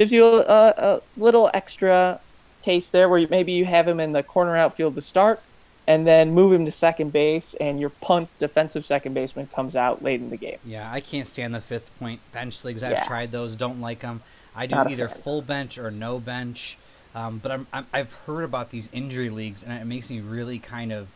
gives 0.00 0.12
you 0.12 0.24
a, 0.24 0.74
a 0.78 1.02
little 1.18 1.50
extra 1.52 2.18
taste 2.62 2.90
there 2.90 3.06
where 3.06 3.28
maybe 3.28 3.52
you 3.52 3.66
have 3.66 3.86
him 3.86 4.00
in 4.00 4.12
the 4.12 4.22
corner 4.22 4.56
outfield 4.56 4.94
to 4.94 5.02
start 5.02 5.42
and 5.86 6.06
then 6.06 6.30
move 6.32 6.52
him 6.52 6.64
to 6.64 6.72
second 6.72 7.12
base 7.12 7.52
and 7.60 7.78
your 7.78 7.90
punt 7.90 8.26
defensive 8.38 8.86
second 8.86 9.12
baseman 9.12 9.46
comes 9.48 9.76
out 9.76 10.02
late 10.02 10.18
in 10.18 10.30
the 10.30 10.38
game. 10.38 10.56
Yeah, 10.64 10.90
I 10.90 11.00
can't 11.00 11.28
stand 11.28 11.54
the 11.54 11.60
fifth 11.60 11.94
point 11.98 12.20
bench 12.32 12.64
leagues. 12.64 12.82
I've 12.82 12.92
yeah. 12.92 13.04
tried 13.04 13.30
those, 13.30 13.58
don't 13.58 13.82
like 13.82 14.00
them. 14.00 14.22
I 14.56 14.66
do 14.66 14.76
either 14.76 15.06
full 15.06 15.42
bench 15.42 15.76
or 15.76 15.90
no 15.90 16.18
bench. 16.18 16.78
Um, 17.14 17.38
but 17.38 17.50
I'm, 17.50 17.66
i 17.72 17.98
have 17.98 18.12
heard 18.12 18.44
about 18.44 18.70
these 18.70 18.88
injury 18.92 19.30
leagues 19.30 19.64
and 19.64 19.72
it 19.72 19.84
makes 19.84 20.10
me 20.10 20.20
really 20.20 20.60
kind 20.60 20.92
of 20.92 21.12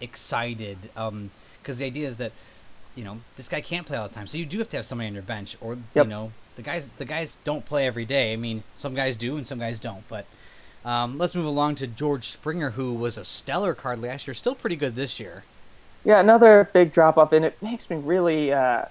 excited 0.00 0.76
because 0.82 1.08
um, 1.08 1.30
the 1.64 1.84
idea 1.84 2.06
is 2.06 2.18
that 2.18 2.32
you 2.96 3.04
know 3.04 3.20
this 3.36 3.48
guy 3.48 3.60
can't 3.60 3.86
play 3.86 3.96
all 3.96 4.08
the 4.08 4.14
time, 4.14 4.26
so 4.26 4.36
you 4.36 4.44
do 4.44 4.58
have 4.58 4.68
to 4.70 4.76
have 4.76 4.84
somebody 4.84 5.08
on 5.08 5.14
your 5.14 5.22
bench, 5.22 5.56
or 5.60 5.78
yep. 5.94 6.06
you 6.06 6.10
know 6.10 6.32
the 6.56 6.62
guys 6.62 6.88
the 6.96 7.04
guys 7.04 7.38
don't 7.44 7.64
play 7.64 7.86
every 7.86 8.04
day. 8.04 8.32
I 8.32 8.36
mean, 8.36 8.62
some 8.74 8.94
guys 8.94 9.16
do 9.16 9.36
and 9.36 9.46
some 9.46 9.58
guys 9.58 9.80
don't. 9.80 10.06
But 10.08 10.26
um, 10.84 11.18
let's 11.18 11.34
move 11.34 11.46
along 11.46 11.76
to 11.76 11.86
George 11.86 12.24
Springer, 12.24 12.70
who 12.70 12.94
was 12.94 13.16
a 13.16 13.24
stellar 13.24 13.74
card 13.74 14.02
last 14.02 14.26
year, 14.26 14.34
still 14.34 14.54
pretty 14.54 14.76
good 14.76 14.96
this 14.96 15.20
year. 15.20 15.44
Yeah, 16.04 16.20
another 16.20 16.68
big 16.72 16.92
drop 16.92 17.18
off, 17.18 17.32
and 17.32 17.44
it 17.44 17.60
makes 17.62 17.90
me 17.90 17.96
really, 17.96 18.52
uh, 18.52 18.86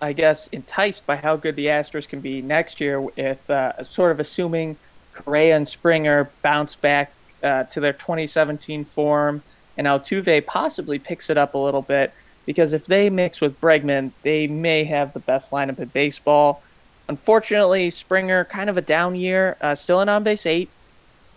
I 0.00 0.12
guess, 0.14 0.48
enticed 0.48 1.06
by 1.06 1.16
how 1.16 1.36
good 1.36 1.56
the 1.56 1.66
Astros 1.66 2.08
can 2.08 2.20
be 2.20 2.42
next 2.42 2.80
year. 2.80 3.00
With 3.00 3.48
uh, 3.48 3.82
sort 3.84 4.10
of 4.10 4.20
assuming 4.20 4.76
Correa 5.14 5.56
and 5.56 5.66
Springer 5.66 6.30
bounce 6.42 6.76
back 6.76 7.12
uh, 7.42 7.64
to 7.64 7.80
their 7.80 7.92
2017 7.92 8.84
form, 8.84 9.42
and 9.76 9.86
Altuve 9.86 10.44
possibly 10.46 10.98
picks 10.98 11.30
it 11.30 11.38
up 11.38 11.54
a 11.54 11.58
little 11.58 11.82
bit. 11.82 12.12
Because 12.46 12.74
if 12.74 12.84
they 12.84 13.08
mix 13.08 13.40
with 13.40 13.58
Bregman, 13.60 14.10
they 14.22 14.46
may 14.46 14.84
have 14.84 15.14
the 15.14 15.20
best 15.20 15.50
lineup 15.50 15.78
in 15.78 15.88
baseball. 15.88 16.62
Unfortunately, 17.08 17.88
Springer 17.90 18.44
kind 18.44 18.68
of 18.68 18.76
a 18.76 18.82
down 18.82 19.14
year, 19.14 19.56
uh, 19.60 19.74
still 19.74 20.00
an 20.00 20.08
on 20.08 20.24
base 20.24 20.44
eight, 20.44 20.68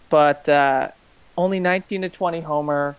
but 0.09 0.47
uh, 0.49 0.89
only 1.37 1.59
19 1.59 2.01
to 2.01 2.09
20 2.09 2.41
homer. 2.41 2.97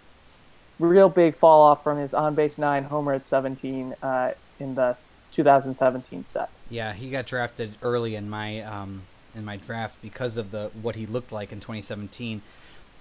Real 0.78 1.08
big 1.08 1.34
fall 1.34 1.62
off 1.62 1.82
from 1.82 1.98
his 1.98 2.14
on 2.14 2.34
base 2.34 2.56
nine 2.56 2.84
homer 2.84 3.12
at 3.12 3.26
17 3.26 3.94
uh, 4.02 4.32
in 4.60 4.74
the 4.74 4.96
2017 5.32 6.24
set. 6.24 6.50
Yeah, 6.70 6.92
he 6.92 7.10
got 7.10 7.26
drafted 7.26 7.74
early 7.82 8.14
in 8.14 8.30
my 8.30 8.60
um, 8.62 9.02
in 9.38 9.44
my 9.44 9.56
draft 9.56 10.02
because 10.02 10.36
of 10.36 10.50
the 10.50 10.70
what 10.82 10.96
he 10.96 11.06
looked 11.06 11.32
like 11.32 11.52
in 11.52 11.60
2017. 11.60 12.42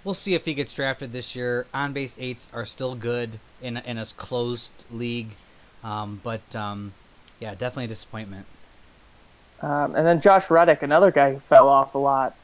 We'll 0.04 0.14
see 0.14 0.36
if 0.36 0.46
he 0.46 0.54
gets 0.54 0.74
drafted 0.74 1.12
this 1.12 1.36
year. 1.36 1.66
On 1.74 1.92
base 1.92 2.16
eights 2.20 2.50
are 2.54 2.66
still 2.66 2.96
good 2.96 3.40
in 3.62 3.76
in 3.78 3.98
a 3.98 4.06
closed 4.06 4.86
league, 4.92 5.32
um, 5.84 6.22
but 6.24 6.56
um, 6.56 6.94
yeah, 7.40 7.52
definitely 7.52 7.86
a 7.86 7.90
disappointment. 7.90 8.46
Um, 9.62 9.96
and 9.96 10.06
then 10.06 10.22
Josh 10.22 10.50
Reddick, 10.52 10.84
another 10.84 11.12
guy 11.12 11.34
who 11.34 11.40
fell 11.40 11.68
off 11.68 11.96
a 11.96 11.98
lot 11.98 12.36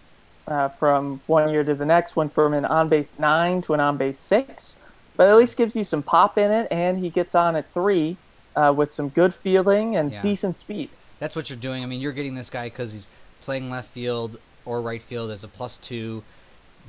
uh, 0.48 0.68
from 0.68 1.22
one 1.28 1.50
year 1.52 1.64
to 1.64 1.76
the 1.76 1.86
next, 1.86 2.16
went 2.16 2.34
from 2.34 2.54
an 2.54 2.66
on 2.66 2.90
base 2.90 3.14
nine 3.20 3.62
to 3.62 3.76
an 3.76 3.80
on 3.80 3.98
base 3.98 4.18
six, 4.18 4.76
but 5.16 5.30
at 5.30 5.38
least 5.38 5.56
gives 5.56 5.76
you 5.76 5.84
some 5.84 6.02
pop 6.02 6.38
in 6.40 6.52
it, 6.52 6.68
and 6.72 6.98
he 6.98 7.10
gets 7.12 7.36
on 7.36 7.56
at 7.56 7.72
three 7.72 8.18
uh, 8.56 8.74
with 8.76 8.92
some 8.92 9.10
good 9.10 9.34
fielding 9.34 9.96
and 9.96 10.12
Yeah. 10.12 10.22
decent 10.22 10.58
speed. 10.58 10.90
That's 11.20 11.36
what 11.36 11.50
you're 11.50 11.58
doing. 11.60 11.84
I 11.84 11.86
mean, 11.86 12.02
you're 12.02 12.12
getting 12.12 12.34
this 12.36 12.50
guy 12.50 12.66
because 12.66 12.94
he's 12.94 13.10
playing 13.44 13.70
left 13.70 13.90
field 13.90 14.40
or 14.66 14.82
right 14.82 15.02
field 15.02 15.32
as 15.32 15.44
a 15.44 15.48
plus 15.48 15.78
two. 15.78 16.24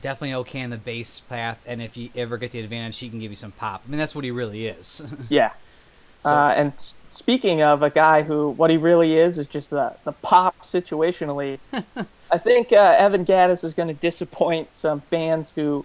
Definitely 0.00 0.34
okay 0.34 0.61
in 0.61 0.70
the 0.70 0.76
base 0.76 1.20
path, 1.20 1.61
and 1.66 1.80
if 1.80 1.96
you 1.96 2.11
ever 2.14 2.37
get 2.37 2.50
the 2.50 2.61
advantage, 2.61 2.99
he 2.99 3.08
can 3.08 3.18
give 3.18 3.30
you 3.30 3.37
some 3.37 3.52
pop. 3.52 3.82
I 3.87 3.90
mean, 3.90 3.99
that's 3.99 4.14
what 4.14 4.25
he 4.25 4.30
really 4.30 4.66
is. 4.66 5.02
Yeah. 5.30 5.52
So- 6.23 6.30
uh, 6.30 6.54
and 6.56 6.73
speaking 7.08 7.62
of 7.62 7.82
a 7.82 7.90
guy 7.90 8.23
who, 8.23 8.49
what 8.50 8.70
he 8.70 8.76
really 8.78 9.16
is, 9.16 9.37
is 9.38 9.46
just 9.46 9.70
the, 9.70 9.94
the 10.04 10.12
pop 10.12 10.62
situationally. 10.62 11.58
I 12.30 12.38
think 12.38 12.73
uh, 12.73 12.94
Evan 12.99 13.25
Gattis 13.26 13.62
is 13.62 13.75
going 13.75 13.88
to 13.88 13.94
disappoint 13.94 14.75
some 14.75 15.00
fans 15.00 15.52
who, 15.54 15.84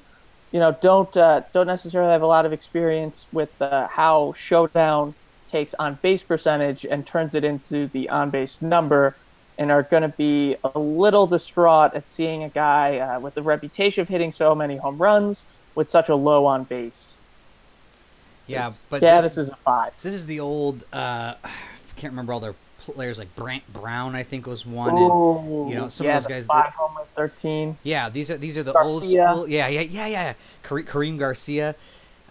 you 0.51 0.59
know, 0.59 0.71
don't 0.81 1.15
uh, 1.15 1.41
don't 1.53 1.67
necessarily 1.67 2.11
have 2.11 2.21
a 2.21 2.27
lot 2.27 2.45
of 2.45 2.53
experience 2.53 3.27
with 3.31 3.61
uh, 3.61 3.87
how 3.87 4.33
Showdown 4.33 5.13
takes 5.51 5.73
on 5.75 5.99
base 6.01 6.23
percentage 6.23 6.85
and 6.85 7.05
turns 7.05 7.35
it 7.35 7.43
into 7.43 7.87
the 7.87 8.09
on 8.09 8.29
base 8.29 8.61
number, 8.61 9.15
and 9.59 9.71
are 9.71 9.83
going 9.83 10.01
to 10.03 10.09
be 10.09 10.55
a 10.63 10.79
little 10.79 11.27
distraught 11.27 11.93
at 11.93 12.09
seeing 12.09 12.43
a 12.43 12.49
guy 12.49 12.97
uh, 12.97 13.19
with 13.19 13.33
the 13.35 13.41
reputation 13.43 14.01
of 14.01 14.07
hitting 14.07 14.31
so 14.31 14.55
many 14.55 14.77
home 14.77 14.97
runs 14.97 15.43
with 15.75 15.89
such 15.89 16.07
a 16.07 16.15
low 16.15 16.45
on 16.45 16.63
base. 16.63 17.11
yeah, 18.47 18.71
but 18.89 19.01
yeah, 19.01 19.19
this, 19.21 19.37
is 19.37 19.49
a 19.49 19.55
five. 19.57 20.01
this 20.01 20.13
is 20.15 20.25
the 20.25 20.39
old. 20.39 20.85
Uh, 20.93 21.35
I 21.43 21.49
can't 21.97 22.13
remember 22.13 22.31
all 22.31 22.39
their 22.39 22.55
players 22.77 23.19
like 23.19 23.35
Brant 23.35 23.71
Brown. 23.71 24.15
I 24.15 24.23
think 24.23 24.47
was 24.47 24.65
one. 24.65 24.95
and, 24.95 25.69
you 25.69 25.75
know, 25.75 25.89
some 25.89 26.07
of 26.07 26.13
those 26.13 26.23
the 26.23 26.29
guys 26.29 26.45
Five 26.45 26.71
home 26.73 26.97
thirteen. 27.13 27.77
Yeah, 27.83 28.09
these 28.09 28.31
are 28.31 28.37
these 28.37 28.57
are 28.57 28.63
the 28.63 28.73
old 28.79 29.03
school. 29.03 29.47
Yeah, 29.47 29.67
yeah, 29.67 29.81
yeah, 29.81 30.07
yeah. 30.07 30.33
Kare- 30.63 30.83
Karim 30.83 31.17
Garcia. 31.17 31.75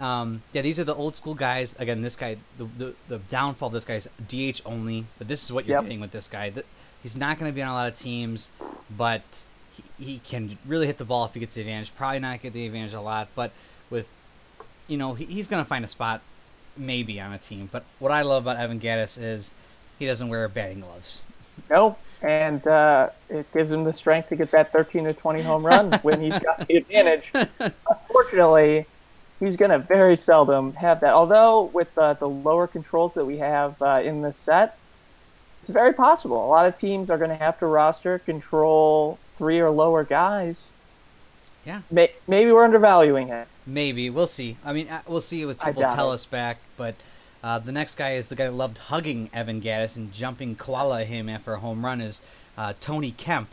Um, 0.00 0.42
yeah, 0.52 0.62
these 0.62 0.78
are 0.78 0.85
the 0.85 0.94
old 0.94 1.16
school 1.16 1.35
guys. 1.35 1.76
Again, 1.78 2.00
this 2.02 2.16
guy, 2.16 2.38
the, 2.56 2.64
the 2.64 2.94
the 3.08 3.18
downfall 3.18 3.66
of 3.66 3.73
this 3.75 3.85
guy 3.85 3.97
is 3.97 4.08
DH 4.26 4.62
only. 4.64 5.04
But 5.18 5.28
this 5.28 5.44
is 5.44 5.52
what 5.52 5.66
you're 5.66 5.76
Yep. 5.76 5.85
getting 5.85 6.00
with 6.00 6.12
this 6.12 6.28
guy. 6.28 6.49
That 6.50 6.64
he's 7.08 7.16
not 7.16 7.38
going 7.38 7.50
to 7.50 7.54
be 7.54 7.62
on 7.62 7.70
a 7.70 7.72
lot 7.72 7.88
of 7.88 7.98
teams, 7.98 8.50
but 8.94 9.22
he, 9.72 10.04
he 10.04 10.18
can 10.18 10.58
really 10.66 10.86
hit 10.86 10.98
the 10.98 11.06
ball 11.06 11.24
if 11.24 11.32
he 11.32 11.40
gets 11.40 11.54
the 11.54 11.62
advantage. 11.62 11.96
Probably 11.96 12.18
not 12.18 12.42
get 12.42 12.52
the 12.52 12.66
advantage 12.66 12.92
a 12.92 13.00
lot, 13.00 13.28
but 13.34 13.50
with 13.88 14.10
you 14.88 14.98
know 14.98 15.14
he, 15.14 15.24
he's 15.24 15.48
going 15.48 15.62
to 15.64 15.68
find 15.68 15.86
a 15.86 15.88
spot 15.88 16.20
maybe 16.76 17.18
on 17.18 17.32
a 17.32 17.38
team. 17.38 17.70
But 17.72 17.84
what 17.98 18.12
I 18.12 18.20
love 18.20 18.44
about 18.44 18.58
Evan 18.58 18.78
Gattis 18.78 19.20
is 19.20 19.54
he 19.98 20.04
doesn't 20.04 20.28
wear 20.28 20.46
batting 20.48 20.80
gloves. 20.80 21.24
No, 21.70 21.96
and 22.20 22.64
uh, 22.66 23.08
it 23.30 23.50
gives 23.54 23.72
him 23.72 23.84
the 23.84 23.94
strength 23.94 24.28
to 24.28 24.36
get 24.36 24.50
that 24.50 24.70
13 24.70 25.04
to 25.04 25.14
20 25.14 25.42
home 25.42 25.64
run 25.64 25.92
when 26.02 26.20
he's 26.20 26.38
got 26.38 26.68
the 26.68 26.76
advantage. 26.76 27.32
Unfortunately, 27.90 28.84
he's 29.40 29.56
going 29.56 29.70
to 29.70 29.78
very 29.78 30.16
seldom 30.16 30.74
have 30.74 31.00
that. 31.00 31.14
Although 31.14 31.62
with 31.72 31.96
uh, 31.96 32.12
the 32.12 32.28
lower 32.28 32.66
controls 32.66 33.14
that 33.14 33.24
we 33.24 33.38
have 33.38 33.80
uh, 33.80 34.00
in 34.02 34.20
this 34.20 34.38
set, 34.38 34.78
it's 35.68 35.75
very 35.75 35.92
possible. 35.92 36.42
A 36.42 36.48
lot 36.48 36.64
of 36.64 36.78
teams 36.78 37.10
are 37.10 37.18
going 37.18 37.28
to 37.28 37.37
have 37.37 37.58
to 37.58 37.66
roster 37.66 38.18
control 38.18 39.18
three 39.37 39.60
or 39.60 39.68
lower 39.68 40.02
guys. 40.02 40.72
Yeah. 41.66 41.82
May- 41.90 42.12
maybe 42.26 42.50
we're 42.50 42.64
undervaluing 42.64 43.28
it. 43.28 43.46
Maybe 43.66 44.08
we'll 44.08 44.26
see. 44.26 44.56
I 44.64 44.72
mean, 44.72 44.88
uh, 44.88 45.02
we'll 45.06 45.20
see 45.20 45.44
what 45.44 45.60
people 45.60 45.82
tell 45.82 46.10
it. 46.10 46.14
us 46.14 46.25
back. 46.25 46.58
But 46.78 46.94
uh, 47.44 47.58
the 47.58 47.70
next 47.70 47.96
guy 47.96 48.12
is 48.12 48.28
the 48.28 48.34
guy 48.34 48.46
that 48.46 48.54
loved 48.54 48.78
hugging 48.78 49.28
Evan 49.34 49.60
Gattis 49.60 49.94
and 49.98 50.10
jumping 50.10 50.56
koala 50.56 51.04
him 51.04 51.28
after 51.28 51.52
a 51.52 51.58
home 51.58 51.84
run 51.84 52.00
is 52.00 52.22
uh, 52.56 52.72
Tony 52.80 53.10
Kemp. 53.10 53.50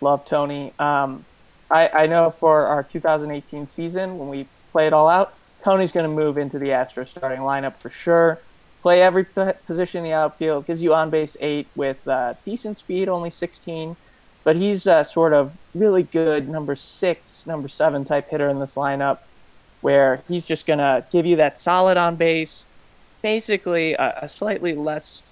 Love 0.00 0.24
Tony. 0.24 0.72
Um, 0.80 1.24
I, 1.70 1.88
I 1.88 2.06
know 2.06 2.30
for 2.30 2.66
our 2.66 2.82
2018 2.82 3.68
season, 3.68 4.18
when 4.18 4.28
we 4.28 4.48
play 4.72 4.88
it 4.88 4.92
all 4.92 5.08
out, 5.08 5.34
Tony's 5.62 5.92
going 5.92 6.04
to 6.04 6.12
move 6.12 6.36
into 6.36 6.58
the 6.58 6.70
Astros 6.70 7.08
starting 7.08 7.40
lineup 7.40 7.76
for 7.76 7.90
sure. 7.90 8.40
Play 8.84 9.00
every 9.00 9.24
p- 9.24 9.50
position 9.66 10.04
in 10.04 10.04
the 10.04 10.12
outfield, 10.12 10.66
gives 10.66 10.82
you 10.82 10.92
on 10.92 11.08
base 11.08 11.38
eight 11.40 11.66
with 11.74 12.06
uh, 12.06 12.34
decent 12.44 12.76
speed, 12.76 13.08
only 13.08 13.30
16. 13.30 13.96
But 14.42 14.56
he's 14.56 14.86
uh, 14.86 15.04
sort 15.04 15.32
of 15.32 15.56
really 15.74 16.02
good 16.02 16.50
number 16.50 16.76
six, 16.76 17.46
number 17.46 17.66
seven 17.66 18.04
type 18.04 18.28
hitter 18.28 18.46
in 18.50 18.58
this 18.58 18.74
lineup, 18.74 19.20
where 19.80 20.22
he's 20.28 20.44
just 20.44 20.66
going 20.66 20.80
to 20.80 21.02
give 21.10 21.24
you 21.24 21.34
that 21.36 21.58
solid 21.58 21.96
on 21.96 22.16
base, 22.16 22.66
basically 23.22 23.94
a, 23.94 24.18
a 24.20 24.28
slightly 24.28 24.74
less 24.74 25.22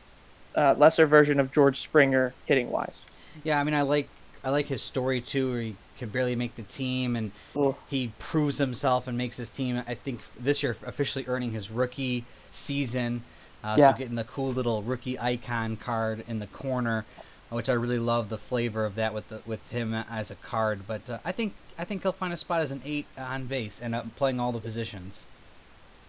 uh, 0.57 0.75
lesser 0.79 1.05
version 1.05 1.39
of 1.39 1.53
George 1.53 1.79
Springer 1.79 2.33
hitting 2.47 2.71
wise. 2.71 3.05
Yeah, 3.45 3.61
I 3.61 3.65
mean, 3.65 3.75
I 3.75 3.83
like 3.83 4.09
I 4.43 4.49
like 4.49 4.69
his 4.69 4.81
story 4.81 5.21
too, 5.21 5.53
where 5.53 5.61
he 5.61 5.77
can 5.99 6.09
barely 6.09 6.37
make 6.37 6.55
the 6.55 6.63
team 6.63 7.17
and 7.17 7.33
Ugh. 7.55 7.77
he 7.87 8.13
proves 8.19 8.57
himself 8.57 9.07
and 9.07 9.19
makes 9.19 9.37
his 9.37 9.51
team. 9.51 9.83
I 9.87 9.93
think 9.93 10.23
this 10.37 10.63
year 10.63 10.75
officially 10.87 11.27
earning 11.29 11.51
his 11.51 11.71
rookie 11.71 12.25
season. 12.51 13.25
Uh, 13.63 13.77
Yeah. 13.79 13.93
So 13.93 13.99
getting 13.99 14.17
the 14.17 14.25
cool 14.25 14.51
little 14.51 14.83
rookie 14.83 15.19
icon 15.19 15.77
card 15.77 16.25
in 16.27 16.39
the 16.39 16.47
corner, 16.49 17.05
which 17.51 17.69
I 17.69 17.75
really 17.75 17.99
love 17.99 18.29
the 18.29 18.39
flavor 18.39 18.85
of 18.85 18.95
that 18.97 19.15
with 19.15 19.29
the, 19.29 19.43
with 19.47 19.71
him 19.71 19.95
as 19.95 20.31
a 20.31 20.35
card. 20.37 20.87
But 20.87 21.09
uh, 21.09 21.19
I 21.25 21.33
think 21.33 21.55
I 21.79 21.85
think 21.85 22.03
he'll 22.03 22.13
find 22.13 22.33
a 22.33 22.37
spot 22.37 22.61
as 22.61 22.71
an 22.71 22.83
eight 22.85 23.07
on 23.17 23.45
base 23.45 23.81
and 23.81 23.95
uh, 23.95 24.03
playing 24.17 24.41
all 24.41 24.53
the 24.53 24.61
positions. 24.61 25.27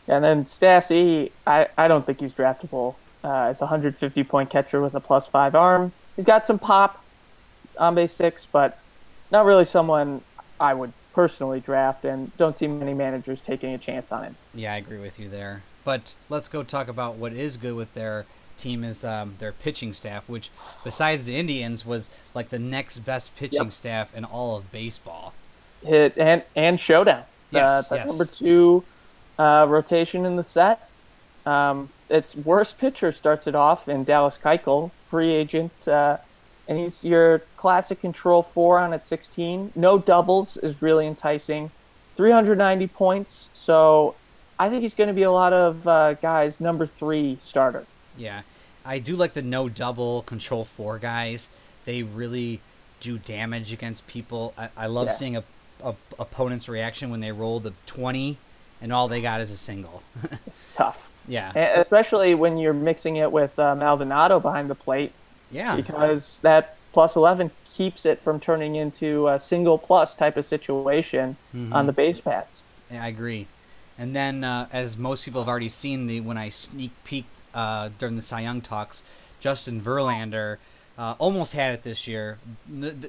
And 0.08 0.24
then 0.24 0.44
Stassi, 0.44 1.32
I, 1.48 1.68
I 1.78 1.88
don't 1.88 2.06
think 2.06 2.20
he's 2.20 2.34
draftable. 2.34 2.96
Uh, 3.24 3.48
it's 3.52 3.62
a 3.62 3.66
150 3.66 4.24
point 4.26 4.50
catcher 4.50 4.82
with 4.82 4.94
a 4.96 5.00
plus 5.00 5.28
five 5.28 5.56
arm. 5.56 5.94
He's 6.16 6.26
got 6.26 6.46
some 6.46 6.60
pop 6.60 7.04
on 7.78 7.96
base 7.96 8.12
six, 8.12 8.46
but 8.52 8.78
not 9.32 9.46
really 9.46 9.66
someone 9.66 10.22
I 10.60 10.74
would 10.74 10.92
personally 11.14 11.60
draft, 11.60 12.04
and 12.06 12.36
don't 12.38 12.58
see 12.58 12.68
many 12.68 12.94
managers 12.94 13.40
taking 13.40 13.74
a 13.74 13.78
chance 13.78 14.12
on 14.12 14.24
him. 14.24 14.36
Yeah, 14.54 14.74
I 14.74 14.78
agree 14.78 15.00
with 15.00 15.20
you 15.20 15.30
there. 15.30 15.64
But 15.84 16.16
let's 16.30 16.50
go 16.50 16.64
talk 16.64 16.88
about 16.88 17.16
what 17.16 17.34
is 17.34 17.58
good 17.58 17.76
with 17.76 17.94
their 17.94 18.26
team 18.58 18.84
is 18.84 19.04
um, 19.04 19.36
their 19.40 19.52
pitching 19.52 19.94
staff, 19.94 20.30
which 20.30 20.50
besides 20.84 21.26
the 21.26 21.36
Indians 21.36 21.86
was 21.86 22.10
like 22.34 22.50
the 22.50 22.60
next 22.60 23.00
best 23.00 23.36
pitching 23.36 23.64
Yep. 23.66 23.74
staff 23.74 24.16
in 24.16 24.24
all 24.26 24.56
of 24.56 24.72
baseball. 24.72 25.34
Hit 25.84 26.18
and 26.18 26.44
and 26.56 26.80
showdown. 26.80 27.24
Yes, 27.52 27.92
uh, 27.92 27.96
yes. 27.96 28.08
number 28.08 28.26
two 28.26 28.84
uh, 29.38 29.66
rotation 29.68 30.26
in 30.26 30.36
the 30.38 30.44
set. 30.44 30.90
Um, 31.46 31.90
its 32.10 32.36
worst 32.36 32.78
pitcher 32.78 33.12
starts 33.12 33.48
it 33.48 33.56
off 33.56 33.90
in 33.90 34.04
Dallas 34.04 34.40
Keuchel, 34.42 34.92
free 35.06 35.32
agent, 35.32 35.88
uh, 35.88 36.18
and 36.68 36.78
he's 36.78 37.04
your 37.04 37.40
classic 37.58 38.00
control 38.00 38.42
four 38.44 38.80
on 38.80 38.94
at 38.94 39.06
16. 39.06 39.74
No 39.76 39.98
doubles 39.98 40.56
is 40.58 40.82
really 40.82 41.06
enticing. 41.08 41.72
390 42.16 42.88
points, 42.88 43.50
so 43.54 44.16
I 44.64 44.70
think 44.70 44.82
he's 44.82 44.94
going 44.94 45.08
to 45.10 45.14
be 45.14 45.24
a 45.24 45.32
lot 45.32 45.52
of 45.54 45.88
uh, 45.88 46.14
guys 46.16 46.60
number 46.60 46.86
three 46.88 47.38
starter. 47.42 47.86
Yeah, 48.18 48.42
I 48.86 49.00
do 49.00 49.16
like 49.16 49.34
the 49.34 49.42
no 49.42 49.68
double 49.70 50.22
control 50.22 50.64
four 50.64 51.00
guys. 51.00 51.50
They 51.86 52.04
really 52.04 52.62
do 53.00 53.18
damage 53.18 53.74
against 53.74 54.08
people. 54.08 54.54
I, 54.58 54.70
I 54.78 54.88
love 54.88 55.08
Yeah. 55.08 55.12
seeing 55.12 55.36
a, 55.38 55.44
a 55.84 55.96
opponent's 56.18 56.70
reaction 56.70 57.10
when 57.12 57.20
they 57.20 57.32
roll 57.32 57.60
the 57.60 57.74
twenty 57.86 58.38
and 58.82 58.94
all 58.94 59.08
they 59.08 59.22
got 59.22 59.42
is 59.42 59.52
a 59.52 59.58
single. 59.58 60.02
Tough, 60.76 61.12
yeah, 61.28 61.52
and 61.56 61.82
especially 61.82 62.36
when 62.36 62.58
you're 62.58 62.74
mixing 62.74 63.16
it 63.18 63.32
with 63.32 63.58
uh, 63.60 63.76
Maldonado 63.76 64.40
behind 64.40 64.70
the 64.70 64.76
plate. 64.76 65.12
yeah, 65.52 65.76
because 65.76 66.40
that 66.40 66.76
plus 66.94 67.16
11 67.16 67.50
keeps 67.66 68.06
it 68.06 68.22
from 68.22 68.40
turning 68.40 68.76
into 68.76 69.28
a 69.28 69.40
single 69.40 69.78
plus 69.78 70.16
type 70.16 70.38
of 70.38 70.46
situation 70.46 71.36
Mm-hmm. 71.56 71.74
on 71.74 71.86
the 71.88 71.92
base 71.94 72.20
paths. 72.22 72.62
Yeah, 72.92 73.04
I 73.04 73.08
agree. 73.08 73.48
And 73.98 74.16
then, 74.16 74.44
uh, 74.44 74.68
as 74.72 74.98
most 74.98 75.26
people 75.26 75.42
have 75.42 75.48
already 75.48 75.70
seen, 75.70 76.08
the 76.08 76.20
when 76.22 76.38
I 76.38 76.50
sneak 76.50 76.92
peeked 77.04 77.44
uh, 77.54 77.90
during 78.00 78.16
the 78.16 78.22
Cy 78.22 78.42
Young 78.42 78.62
talks, 78.62 79.04
Justin 79.40 79.82
Verlander 79.82 80.58
uh, 80.98 81.16
almost 81.20 81.54
had 81.54 81.74
it 81.74 81.84
this 81.84 82.08
year, 82.08 82.38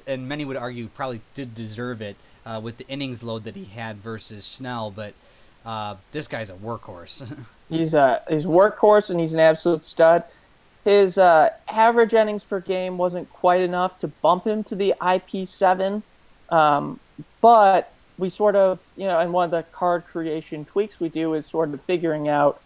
and 0.07 0.27
many 0.27 0.45
would 0.45 0.57
argue 0.57 0.87
probably 0.87 1.21
did 1.33 1.53
deserve 1.55 2.01
it 2.01 2.15
uh, 2.45 2.59
with 2.63 2.77
the 2.77 2.87
innings 2.87 3.23
load 3.23 3.43
that 3.45 3.55
he 3.55 3.65
had 3.65 3.97
versus 3.97 4.45
Snell. 4.45 4.91
But 4.91 5.13
uh, 5.65 5.95
this 6.11 6.27
guy's 6.27 6.49
a 6.49 6.53
workhorse. 6.53 7.45
He's 7.69 7.95
a 7.95 8.21
he's 8.29 8.45
workhorse 8.45 9.09
and 9.09 9.19
he's 9.19 9.33
an 9.33 9.39
absolute 9.39 9.83
stud. 9.83 10.23
His 10.83 11.17
uh, 11.17 11.49
average 11.67 12.13
innings 12.13 12.43
per 12.43 12.59
game 12.59 12.99
wasn't 12.99 13.27
quite 13.31 13.61
enough 13.61 13.97
to 14.01 14.07
bump 14.07 14.45
him 14.45 14.63
to 14.65 14.75
the 14.75 14.93
IP7, 15.01 16.03
um, 16.51 16.99
but 17.41 17.91
we 18.17 18.29
sort 18.29 18.55
of, 18.55 18.79
you 18.95 19.07
know, 19.07 19.19
and 19.19 19.33
one 19.33 19.45
of 19.45 19.51
the 19.51 19.63
card 19.71 20.05
creation 20.05 20.65
tweaks 20.65 20.99
we 20.99 21.09
do 21.09 21.33
is 21.33 21.45
sort 21.45 21.73
of 21.73 21.81
figuring 21.81 22.27
out, 22.29 22.61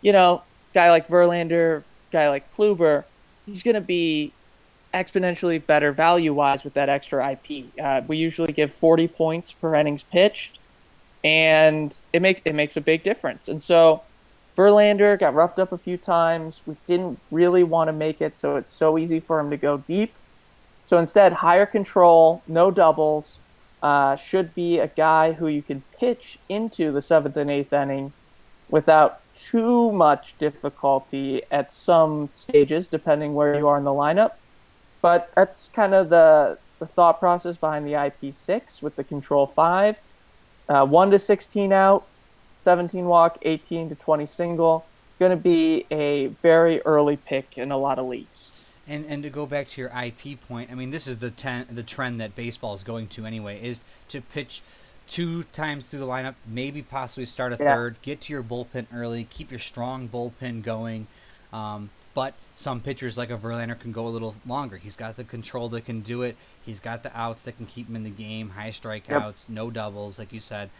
you 0.00 0.12
know, 0.12 0.42
guy 0.72 0.90
like 0.90 1.06
Verlander, 1.08 1.82
guy 2.10 2.28
like 2.28 2.54
Kluber, 2.54 3.04
he's 3.44 3.62
going 3.62 3.74
to 3.74 3.80
be 3.80 4.32
exponentially 4.94 5.64
better 5.64 5.92
value 5.92 6.32
wise 6.32 6.64
with 6.64 6.74
that 6.74 6.88
extra 6.88 7.32
IP. 7.32 7.66
Uh, 7.78 8.00
we 8.06 8.16
usually 8.16 8.52
give 8.52 8.72
40 8.72 9.08
points 9.08 9.52
per 9.52 9.74
innings 9.74 10.02
pitched, 10.02 10.58
and 11.22 11.94
it 12.12 12.22
makes 12.22 12.40
it 12.44 12.54
makes 12.54 12.76
a 12.76 12.80
big 12.80 13.02
difference. 13.02 13.48
And 13.48 13.60
so 13.60 14.02
Verlander 14.56 15.18
got 15.18 15.34
roughed 15.34 15.58
up 15.58 15.72
a 15.72 15.78
few 15.78 15.98
times. 15.98 16.62
We 16.66 16.76
didn't 16.86 17.18
really 17.30 17.62
want 17.62 17.88
to 17.88 17.92
make 17.92 18.22
it 18.22 18.38
so 18.38 18.56
it's 18.56 18.72
so 18.72 18.96
easy 18.96 19.20
for 19.20 19.38
him 19.38 19.50
to 19.50 19.56
go 19.56 19.78
deep. 19.78 20.14
So 20.86 20.98
instead, 20.98 21.32
higher 21.32 21.66
control, 21.66 22.42
no 22.46 22.70
doubles, 22.70 23.38
uh, 23.86 24.16
should 24.16 24.52
be 24.52 24.80
a 24.80 24.88
guy 24.88 25.30
who 25.30 25.46
you 25.46 25.62
can 25.62 25.80
pitch 25.96 26.40
into 26.48 26.90
the 26.90 27.00
seventh 27.00 27.36
and 27.36 27.48
eighth 27.48 27.72
inning 27.72 28.12
without 28.68 29.20
too 29.32 29.92
much 29.92 30.36
difficulty 30.38 31.40
at 31.52 31.70
some 31.70 32.28
stages, 32.34 32.88
depending 32.88 33.32
where 33.32 33.56
you 33.56 33.68
are 33.68 33.78
in 33.78 33.84
the 33.84 33.90
lineup. 33.90 34.32
But 35.02 35.30
that's 35.36 35.70
kind 35.72 35.94
of 35.94 36.10
the, 36.10 36.58
the 36.80 36.86
thought 36.86 37.20
process 37.20 37.56
behind 37.56 37.86
the 37.86 37.92
IP6 37.92 38.82
with 38.82 38.96
the 38.96 39.04
control 39.04 39.46
5. 39.46 40.02
Uh, 40.68 40.84
1 40.84 41.10
to 41.12 41.18
16 41.20 41.72
out, 41.72 42.08
17 42.64 43.04
walk, 43.04 43.38
18 43.42 43.90
to 43.90 43.94
20 43.94 44.26
single. 44.26 44.84
Going 45.20 45.30
to 45.30 45.36
be 45.36 45.86
a 45.92 46.26
very 46.42 46.82
early 46.82 47.18
pick 47.18 47.56
in 47.56 47.70
a 47.70 47.78
lot 47.78 48.00
of 48.00 48.06
leagues. 48.06 48.50
And 48.88 49.04
and 49.06 49.22
to 49.22 49.30
go 49.30 49.46
back 49.46 49.66
to 49.68 49.80
your 49.80 49.90
IP 49.90 50.40
point, 50.40 50.70
I 50.70 50.74
mean, 50.74 50.90
this 50.90 51.06
is 51.06 51.18
the 51.18 51.30
ten, 51.30 51.66
the 51.70 51.82
trend 51.82 52.20
that 52.20 52.34
baseball 52.34 52.74
is 52.74 52.84
going 52.84 53.08
to 53.08 53.26
anyway, 53.26 53.60
is 53.62 53.84
to 54.08 54.20
pitch 54.20 54.62
two 55.08 55.44
times 55.44 55.86
through 55.86 56.00
the 56.00 56.06
lineup, 56.06 56.34
maybe 56.46 56.82
possibly 56.82 57.24
start 57.24 57.52
a 57.52 57.56
yeah. 57.58 57.74
third, 57.74 57.96
get 58.02 58.20
to 58.22 58.32
your 58.32 58.42
bullpen 58.42 58.86
early, 58.92 59.24
keep 59.24 59.50
your 59.50 59.60
strong 59.60 60.08
bullpen 60.08 60.62
going. 60.62 61.06
Um, 61.52 61.90
but 62.14 62.34
some 62.54 62.80
pitchers 62.80 63.18
like 63.18 63.30
a 63.30 63.36
Verlander 63.36 63.78
can 63.78 63.92
go 63.92 64.06
a 64.06 64.08
little 64.08 64.34
longer. 64.46 64.78
He's 64.78 64.96
got 64.96 65.16
the 65.16 65.24
control 65.24 65.68
that 65.68 65.84
can 65.84 66.00
do 66.00 66.22
it. 66.22 66.36
He's 66.64 66.80
got 66.80 67.02
the 67.02 67.16
outs 67.16 67.44
that 67.44 67.58
can 67.58 67.66
keep 67.66 67.88
him 67.88 67.96
in 67.96 68.04
the 68.04 68.10
game, 68.10 68.50
high 68.50 68.70
strikeouts, 68.70 69.48
yep. 69.48 69.54
no 69.54 69.70
doubles, 69.70 70.18
like 70.18 70.32
you 70.32 70.40
said. 70.40 70.70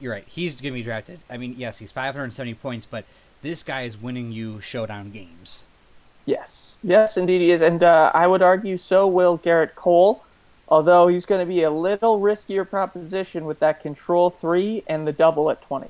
You're 0.00 0.12
right. 0.12 0.24
He's 0.26 0.56
going 0.56 0.72
to 0.72 0.78
be 0.78 0.82
drafted. 0.82 1.20
I 1.28 1.36
mean, 1.36 1.54
yes, 1.58 1.78
he's 1.78 1.92
570 1.92 2.54
points, 2.54 2.86
but 2.86 3.04
this 3.42 3.62
guy 3.62 3.82
is 3.82 4.00
winning 4.00 4.32
you 4.32 4.58
showdown 4.60 5.10
games. 5.10 5.66
Yes, 6.24 6.73
yes, 6.84 7.16
indeed 7.16 7.40
he 7.40 7.50
is, 7.50 7.60
and 7.60 7.82
uh, 7.82 8.10
I 8.14 8.26
would 8.26 8.42
argue 8.42 8.76
so 8.76 9.08
will 9.08 9.38
Gerrit 9.38 9.74
Cole, 9.74 10.22
although 10.68 11.08
he's 11.08 11.26
going 11.26 11.40
to 11.40 11.46
be 11.46 11.62
a 11.62 11.70
little 11.70 12.20
riskier 12.20 12.68
proposition 12.68 13.46
with 13.46 13.58
that 13.58 13.80
control 13.80 14.30
three 14.30 14.84
and 14.86 15.06
the 15.06 15.12
double 15.12 15.50
at 15.50 15.62
twenty. 15.62 15.88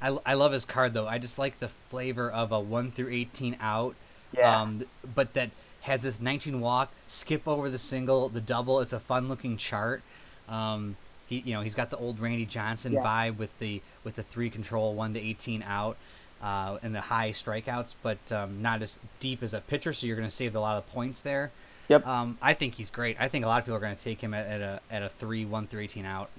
I, 0.00 0.18
I 0.26 0.34
love 0.34 0.52
his 0.52 0.64
card 0.64 0.92
though. 0.92 1.06
I 1.06 1.18
just 1.18 1.38
like 1.38 1.60
the 1.60 1.68
flavor 1.68 2.30
of 2.30 2.52
a 2.52 2.60
one 2.60 2.90
through 2.90 3.10
eighteen 3.10 3.56
out. 3.60 3.94
Yeah. 4.36 4.60
Um, 4.60 4.82
but 5.14 5.34
that 5.34 5.50
has 5.82 6.02
this 6.02 6.20
19 6.20 6.60
walk, 6.60 6.92
skip 7.06 7.46
over 7.46 7.68
the 7.68 7.78
single, 7.78 8.28
the 8.28 8.40
double. 8.40 8.80
It's 8.80 8.92
a 8.92 9.00
fun 9.00 9.28
looking 9.28 9.56
chart. 9.56 10.02
Um, 10.48 10.96
he, 11.26 11.40
you 11.40 11.54
know, 11.54 11.60
he's 11.60 11.74
got 11.74 11.90
the 11.90 11.96
old 11.96 12.20
Randy 12.20 12.46
Johnson 12.46 12.92
yeah. 12.92 13.02
vibe 13.02 13.36
with 13.36 13.58
the 13.58 13.82
with 14.04 14.16
the 14.16 14.22
three 14.22 14.50
control, 14.50 14.94
one 14.94 15.14
to 15.14 15.20
18 15.20 15.62
out 15.62 15.96
uh, 16.42 16.78
and 16.82 16.94
the 16.94 17.02
high 17.02 17.30
strikeouts, 17.30 17.94
but 18.02 18.32
um, 18.32 18.60
not 18.60 18.82
as 18.82 18.98
deep 19.20 19.42
as 19.42 19.54
a 19.54 19.60
pitcher. 19.60 19.92
So 19.92 20.06
you're 20.06 20.16
going 20.16 20.28
to 20.28 20.34
save 20.34 20.54
a 20.56 20.60
lot 20.60 20.76
of 20.76 20.86
points 20.92 21.20
there. 21.20 21.50
Yep. 21.88 22.06
Um, 22.06 22.38
I 22.40 22.54
think 22.54 22.76
he's 22.76 22.90
great. 22.90 23.16
I 23.20 23.28
think 23.28 23.44
a 23.44 23.48
lot 23.48 23.58
of 23.58 23.64
people 23.64 23.76
are 23.76 23.80
going 23.80 23.96
to 23.96 24.02
take 24.02 24.20
him 24.20 24.34
at, 24.34 24.46
at, 24.46 24.60
a 24.60 24.80
at 24.90 25.02
a 25.02 25.08
three 25.08 25.44
one 25.44 25.66
through 25.66 25.82
eighteen 25.82 26.06
out. 26.06 26.30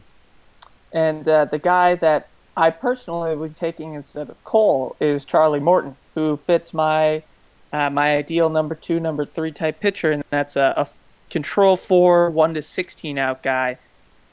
And 0.92 1.28
uh, 1.28 1.46
the 1.46 1.60
guy 1.60 1.96
that 1.96 2.28
I 2.56 2.70
personally 2.70 3.36
would 3.36 3.54
be 3.54 3.60
taking 3.60 3.94
instead 3.94 4.30
of 4.30 4.44
Cole 4.44 4.96
is 5.00 5.26
Charlie 5.26 5.60
Morton, 5.60 5.96
who 6.16 6.38
fits 6.38 6.74
my 6.74 7.24
uh, 7.72 7.90
my 7.90 8.16
ideal 8.16 8.50
number 8.50 8.76
two, 8.76 9.00
number 9.00 9.26
three 9.26 9.52
type 9.52 9.80
pitcher, 9.80 10.12
and 10.12 10.24
that's 10.30 10.56
a, 10.56 10.74
a 10.78 10.88
control 11.30 11.78
four, 11.78 12.30
one 12.30 12.54
to 12.54 12.62
sixteen 12.62 13.18
out 13.18 13.44
guy. 13.44 13.78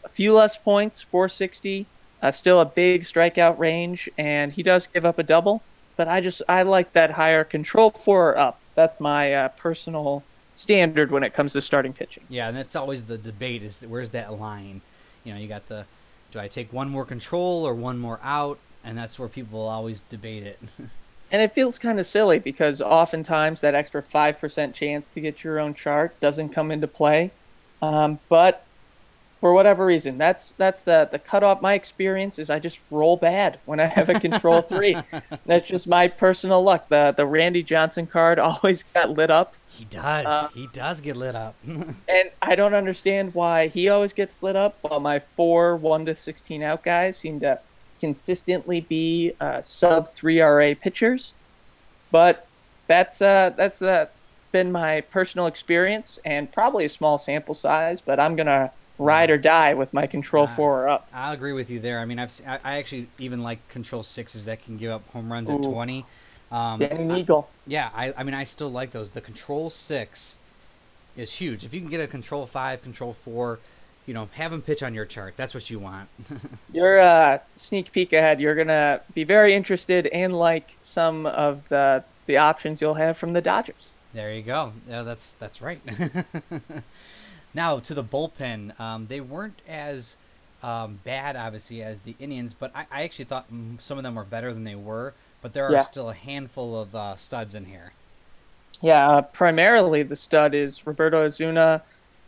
A 0.04 0.08
few 0.08 0.32
less 0.34 0.56
points, 0.56 1.02
four 1.02 1.28
sixty 1.28 1.86
uh, 2.22 2.30
still 2.30 2.60
a 2.60 2.66
big 2.66 3.02
strikeout 3.02 3.58
range, 3.58 4.08
and 4.18 4.52
he 4.52 4.62
does 4.62 4.86
give 4.86 5.04
up 5.04 5.18
a 5.18 5.22
double. 5.22 5.62
But 5.96 6.08
I 6.08 6.20
just 6.20 6.42
I 6.48 6.62
like 6.62 6.92
that 6.92 7.12
higher 7.12 7.44
control 7.44 7.90
four 7.90 8.30
or 8.30 8.38
up. 8.38 8.60
That's 8.74 8.98
my 9.00 9.34
uh, 9.34 9.48
personal 9.48 10.22
standard 10.54 11.10
when 11.10 11.22
it 11.22 11.32
comes 11.32 11.52
to 11.52 11.60
starting 11.60 11.92
pitching. 11.92 12.24
Yeah, 12.28 12.48
and 12.48 12.56
that's 12.56 12.76
always 12.76 13.04
the 13.04 13.18
debate: 13.18 13.62
is 13.62 13.80
where's 13.86 14.10
that 14.10 14.38
line? 14.38 14.80
You 15.24 15.34
know, 15.34 15.40
you 15.40 15.48
got 15.48 15.66
the 15.66 15.84
do 16.30 16.38
I 16.38 16.48
take 16.48 16.72
one 16.72 16.88
more 16.88 17.04
control 17.04 17.66
or 17.66 17.74
one 17.74 17.98
more 17.98 18.20
out, 18.22 18.58
and 18.84 18.96
that's 18.96 19.18
where 19.18 19.28
people 19.28 19.60
always 19.66 20.02
debate 20.02 20.44
it. 20.44 20.58
and 21.32 21.42
it 21.42 21.52
feels 21.52 21.78
kind 21.78 21.98
of 21.98 22.06
silly 22.06 22.38
because 22.38 22.80
oftentimes 22.80 23.60
that 23.60 23.74
extra 23.74 24.02
five 24.02 24.38
percent 24.38 24.74
chance 24.74 25.10
to 25.12 25.20
get 25.20 25.44
your 25.44 25.58
own 25.58 25.74
chart 25.74 26.18
doesn't 26.20 26.50
come 26.50 26.70
into 26.70 26.86
play. 26.86 27.30
Um, 27.82 28.18
but 28.28 28.64
for 29.40 29.54
whatever 29.54 29.86
reason. 29.86 30.18
That's 30.18 30.52
that's 30.52 30.84
the 30.84 31.08
the 31.10 31.18
cutoff. 31.18 31.62
My 31.62 31.72
experience 31.74 32.38
is 32.38 32.50
I 32.50 32.58
just 32.58 32.78
roll 32.90 33.16
bad 33.16 33.58
when 33.64 33.80
I 33.80 33.86
have 33.86 34.10
a 34.10 34.20
control 34.20 34.60
three. 34.62 34.96
That's 35.46 35.66
just 35.66 35.88
my 35.88 36.08
personal 36.08 36.62
luck. 36.62 36.88
The 36.88 37.14
the 37.16 37.26
Randy 37.26 37.62
Johnson 37.62 38.06
card 38.06 38.38
always 38.38 38.82
got 38.82 39.10
lit 39.10 39.30
up. 39.30 39.54
He 39.68 39.86
does. 39.86 40.26
Uh, 40.26 40.48
he 40.54 40.68
does 40.72 41.00
get 41.00 41.16
lit 41.16 41.34
up. 41.34 41.56
and 41.66 42.30
I 42.42 42.54
don't 42.54 42.74
understand 42.74 43.34
why 43.34 43.68
he 43.68 43.88
always 43.88 44.12
gets 44.12 44.42
lit 44.42 44.56
up 44.56 44.76
while 44.82 45.00
my 45.00 45.18
four 45.18 45.74
one 45.74 46.04
to 46.06 46.14
sixteen 46.14 46.62
out 46.62 46.82
guys 46.84 47.16
seem 47.16 47.40
to 47.40 47.58
consistently 47.98 48.80
be 48.80 49.32
uh, 49.40 49.60
sub 49.62 50.08
three 50.08 50.40
RA 50.40 50.74
pitchers. 50.78 51.32
But 52.10 52.46
that's 52.88 53.22
uh 53.22 53.52
that's 53.56 53.80
uh, 53.80 54.06
been 54.52 54.70
my 54.70 55.00
personal 55.00 55.46
experience 55.46 56.18
and 56.26 56.52
probably 56.52 56.84
a 56.84 56.90
small 56.90 57.16
sample 57.16 57.54
size. 57.54 58.02
But 58.02 58.20
I'm 58.20 58.36
gonna 58.36 58.72
ride 59.00 59.30
or 59.30 59.38
die 59.38 59.74
with 59.74 59.92
my 59.92 60.06
control 60.06 60.46
four 60.46 60.84
or 60.84 60.88
up. 60.88 61.08
I'll 61.12 61.32
agree 61.32 61.52
with 61.52 61.70
you 61.70 61.80
there. 61.80 61.98
I 61.98 62.04
mean, 62.04 62.18
I've 62.18 62.32
I 62.46 62.78
actually 62.78 63.08
even 63.18 63.42
like 63.42 63.66
control 63.68 64.02
sixes 64.02 64.44
that 64.44 64.62
can 64.64 64.76
give 64.76 64.92
up 64.92 65.08
home 65.10 65.32
runs 65.32 65.50
Ooh. 65.50 65.56
at 65.56 65.62
twenty. 65.62 66.06
Um, 66.52 66.80
Denny 66.80 67.04
Neagle. 67.04 67.46
Yeah, 67.66 67.90
I, 67.94 68.12
I 68.16 68.22
mean, 68.24 68.34
I 68.34 68.44
still 68.44 68.70
like 68.70 68.90
those. 68.90 69.10
The 69.10 69.20
control 69.20 69.70
six 69.70 70.38
is 71.16 71.34
huge. 71.34 71.64
If 71.64 71.72
you 71.72 71.80
can 71.80 71.88
get 71.88 72.00
a 72.00 72.08
control 72.08 72.44
five, 72.46 72.82
control 72.82 73.12
four, 73.12 73.60
you 74.04 74.14
know, 74.14 74.28
have 74.32 74.50
them 74.50 74.60
pitch 74.60 74.82
on 74.82 74.92
your 74.92 75.04
chart. 75.04 75.34
That's 75.36 75.54
what 75.54 75.70
you 75.70 75.78
want. 75.78 76.08
your 76.72 77.00
uh, 77.00 77.38
sneak 77.56 77.92
peek 77.92 78.12
ahead. 78.12 78.40
You're 78.40 78.56
gonna 78.56 79.00
be 79.14 79.24
very 79.24 79.54
interested 79.54 80.08
and 80.08 80.38
like 80.38 80.76
some 80.82 81.26
of 81.26 81.68
the 81.68 82.04
the 82.26 82.36
options 82.36 82.80
you'll 82.80 82.94
have 82.94 83.16
from 83.16 83.32
the 83.32 83.40
Dodgers. 83.40 83.88
There 84.12 84.32
you 84.32 84.42
go. 84.42 84.72
Yeah, 84.88 85.02
that's 85.02 85.30
that's 85.32 85.62
right. 85.62 85.80
Now 87.54 87.78
to 87.78 87.94
the 87.94 88.04
bullpen, 88.04 88.78
um, 88.78 89.06
they 89.06 89.20
weren't 89.20 89.60
as 89.66 90.18
um, 90.62 91.00
bad, 91.04 91.36
obviously, 91.36 91.82
as 91.82 92.00
the 92.00 92.14
Indians, 92.18 92.54
but 92.54 92.70
I, 92.74 92.86
I, 92.90 93.02
actually 93.02 93.24
thought 93.24 93.46
some 93.78 93.96
of 93.98 94.04
them 94.04 94.14
were 94.14 94.24
better 94.24 94.52
than 94.52 94.64
they 94.64 94.74
were. 94.74 95.14
But 95.40 95.54
there 95.54 95.66
are 95.66 95.72
yeah. 95.72 95.80
still 95.80 96.10
a 96.10 96.14
handful 96.14 96.78
of 96.78 96.94
uh, 96.94 97.16
studs 97.16 97.54
in 97.54 97.64
here. 97.64 97.92
Yeah, 98.82 99.08
uh, 99.08 99.22
primarily 99.22 100.02
the 100.02 100.16
stud 100.16 100.54
is 100.54 100.86
Roberto 100.86 101.22
Osuna, 101.22 101.82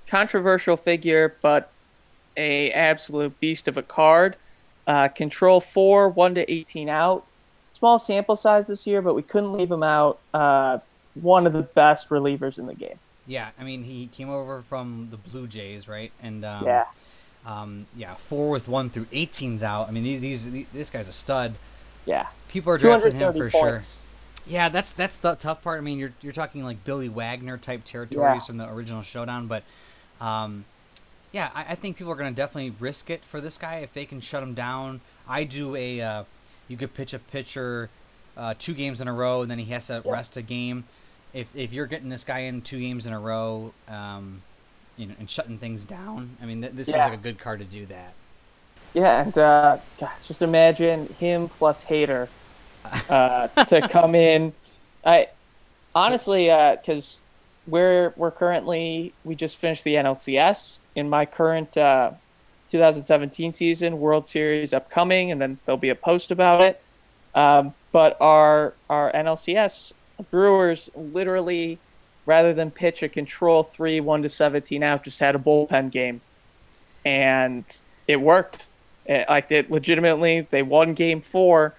controversial 0.07 0.77
figure, 0.77 1.37
but 1.43 1.71
a 2.37 2.71
absolute 2.73 3.39
beast 3.39 3.69
of 3.69 3.77
a 3.77 3.83
card. 3.83 4.37
Uh, 4.87 5.09
control 5.09 5.61
four, 5.61 6.09
one 6.09 6.35
to 6.35 6.51
eighteen 6.51 6.89
out. 6.89 7.27
Small 7.75 7.99
sample 7.99 8.37
size 8.37 8.67
this 8.67 8.87
year, 8.87 9.03
but 9.03 9.15
we 9.15 9.23
couldn't 9.23 9.53
leave 9.53 9.71
him 9.71 9.83
out. 9.83 10.19
Uh, 10.33 10.79
one 11.15 11.47
of 11.47 11.53
the 11.53 11.63
best 11.63 12.09
relievers 12.09 12.59
in 12.59 12.67
the 12.67 12.75
game. 12.75 12.99
Yeah, 13.27 13.51
I 13.59 13.65
mean 13.65 13.85
he 13.85 14.07
came 14.07 14.29
over 14.29 14.63
from 14.63 15.09
the 15.11 15.17
Blue 15.17 15.47
Jays, 15.47 15.89
right? 15.89 16.13
And 16.23 16.45
um, 16.45 16.65
yeah, 16.65 16.85
um, 17.47 17.87
yeah, 17.97 18.15
four 18.15 18.51
with 18.51 18.69
one 18.69 18.91
through 18.91 19.07
18's 19.07 19.63
out. 19.63 19.89
I 19.89 19.93
mean 19.93 20.03
these, 20.03 20.21
these, 20.21 20.51
these 20.51 20.67
this 20.73 20.91
guy's 20.91 21.09
a 21.09 21.13
stud. 21.13 21.55
Yeah, 22.05 22.27
people 22.49 22.73
are 22.73 22.79
drafting 22.79 23.15
him 23.15 23.33
for 23.33 23.51
points. 23.51 23.57
sure. 23.57 23.85
Yeah, 24.47 24.69
that's 24.69 24.93
that's 24.93 25.19
the 25.19 25.35
tough 25.37 25.63
part. 25.63 25.79
I 25.79 25.83
mean, 25.83 25.99
you're 25.99 26.13
you're 26.21 26.33
talking 26.33 26.65
like 26.65 26.83
Billy 26.85 27.09
Wagner 27.09 27.59
type 27.59 27.85
territories 27.85 28.43
yeah. 28.43 28.47
from 28.47 28.57
the 28.57 28.69
original 28.69 29.03
Showdown, 29.03 29.47
but 29.47 29.63
um, 30.21 30.65
yeah, 31.31 31.51
I, 31.55 31.67
I, 31.71 31.75
think 31.75 31.97
people 31.97 32.13
are 32.13 32.17
going 32.17 32.33
to 32.33 32.37
definitely 32.37 32.75
risk 32.79 33.11
it 33.11 33.25
for 33.25 33.41
this 33.41 33.57
guy 33.59 33.77
if 33.77 33.93
they 33.93 34.05
can 34.05 34.21
shut 34.21 34.43
him 34.43 34.55
down. 34.55 35.01
I 35.29 35.45
do 35.45 35.77
a 35.77 36.01
uh, 36.01 36.25
you 36.69 36.77
could 36.77 36.93
pitch 36.95 37.15
a 37.15 37.19
pitcher 37.19 37.89
uh, 38.37 38.55
two 38.59 38.75
games 38.75 39.01
in 39.01 39.09
a 39.09 39.13
row, 39.13 39.43
and 39.43 39.51
then 39.51 39.59
he 39.59 39.71
has 39.73 39.87
to 39.87 40.03
yeah. 40.05 40.13
rest 40.13 40.37
a 40.37 40.43
game 40.43 40.85
if 41.35 41.55
if 41.57 41.73
you're 41.73 41.87
getting 41.87 42.09
this 42.09 42.25
guy 42.25 42.41
in 42.41 42.63
two 42.63 42.79
games 42.79 43.07
in 43.07 43.13
a 43.13 43.19
row, 43.19 43.73
um, 43.89 44.43
you 44.97 45.07
know, 45.07 45.15
and 45.19 45.29
shutting 45.29 45.59
things 45.59 45.85
down, 45.85 46.37
I 46.43 46.47
mean, 46.47 46.61
th- 46.63 46.75
this 46.75 46.89
yeah. 46.89 46.95
seems 46.95 47.05
like 47.11 47.19
a 47.19 47.23
good 47.23 47.39
card 47.39 47.61
to 47.61 47.65
do 47.65 47.87
that. 47.87 48.15
Yeah, 48.95 49.23
and 49.23 49.39
uh, 49.39 49.79
just 50.27 50.43
imagine 50.43 51.07
him 51.19 51.49
plus 51.49 51.85
Hader 51.85 52.29
uh, 53.09 53.49
to 53.65 53.89
come 53.89 54.15
in. 54.15 54.53
I 55.05 55.29
honestly, 55.95 56.47
because 56.47 57.19
uh, 57.19 57.71
we're 57.71 58.13
we're 58.17 58.31
currently 58.31 59.15
we 59.25 59.35
just 59.35 59.57
finished 59.57 59.85
the 59.85 59.95
NLCS. 59.95 60.79
In 60.95 61.09
my 61.09 61.25
current 61.25 61.75
uh, 61.79 62.11
2017 62.71 63.55
season, 63.55 63.99
World 63.99 64.27
Series 64.27 64.75
upcoming, 64.75 65.33
and 65.33 65.41
then 65.41 65.59
there'll 65.65 65.79
be 65.79 65.89
a 65.89 65.95
post 65.95 66.31
about 66.31 66.61
it. 66.61 66.83
Um, 67.35 67.73
but 67.93 68.19
our 68.21 68.75
our 68.91 69.11
NLCS 69.13 69.95
Brewers 70.31 70.91
literally, 70.95 71.79
rather 72.27 72.53
than 72.53 72.71
pitch 72.71 73.03
a 73.03 73.09
control 73.09 73.63
three 73.63 74.01
one 74.01 74.23
to 74.23 74.29
17 74.29 74.83
out, 74.83 75.05
just 75.05 75.21
had 75.21 75.35
a 75.35 75.39
bullpen 75.39 75.91
game, 75.91 76.21
and 77.05 77.65
it 78.07 78.21
worked. 78.21 78.67
It, 79.07 79.29
like 79.29 79.51
it 79.51 79.71
legitimately, 79.71 80.47
they 80.51 80.63
won 80.63 80.95
Game 80.95 81.21
Four 81.21 81.75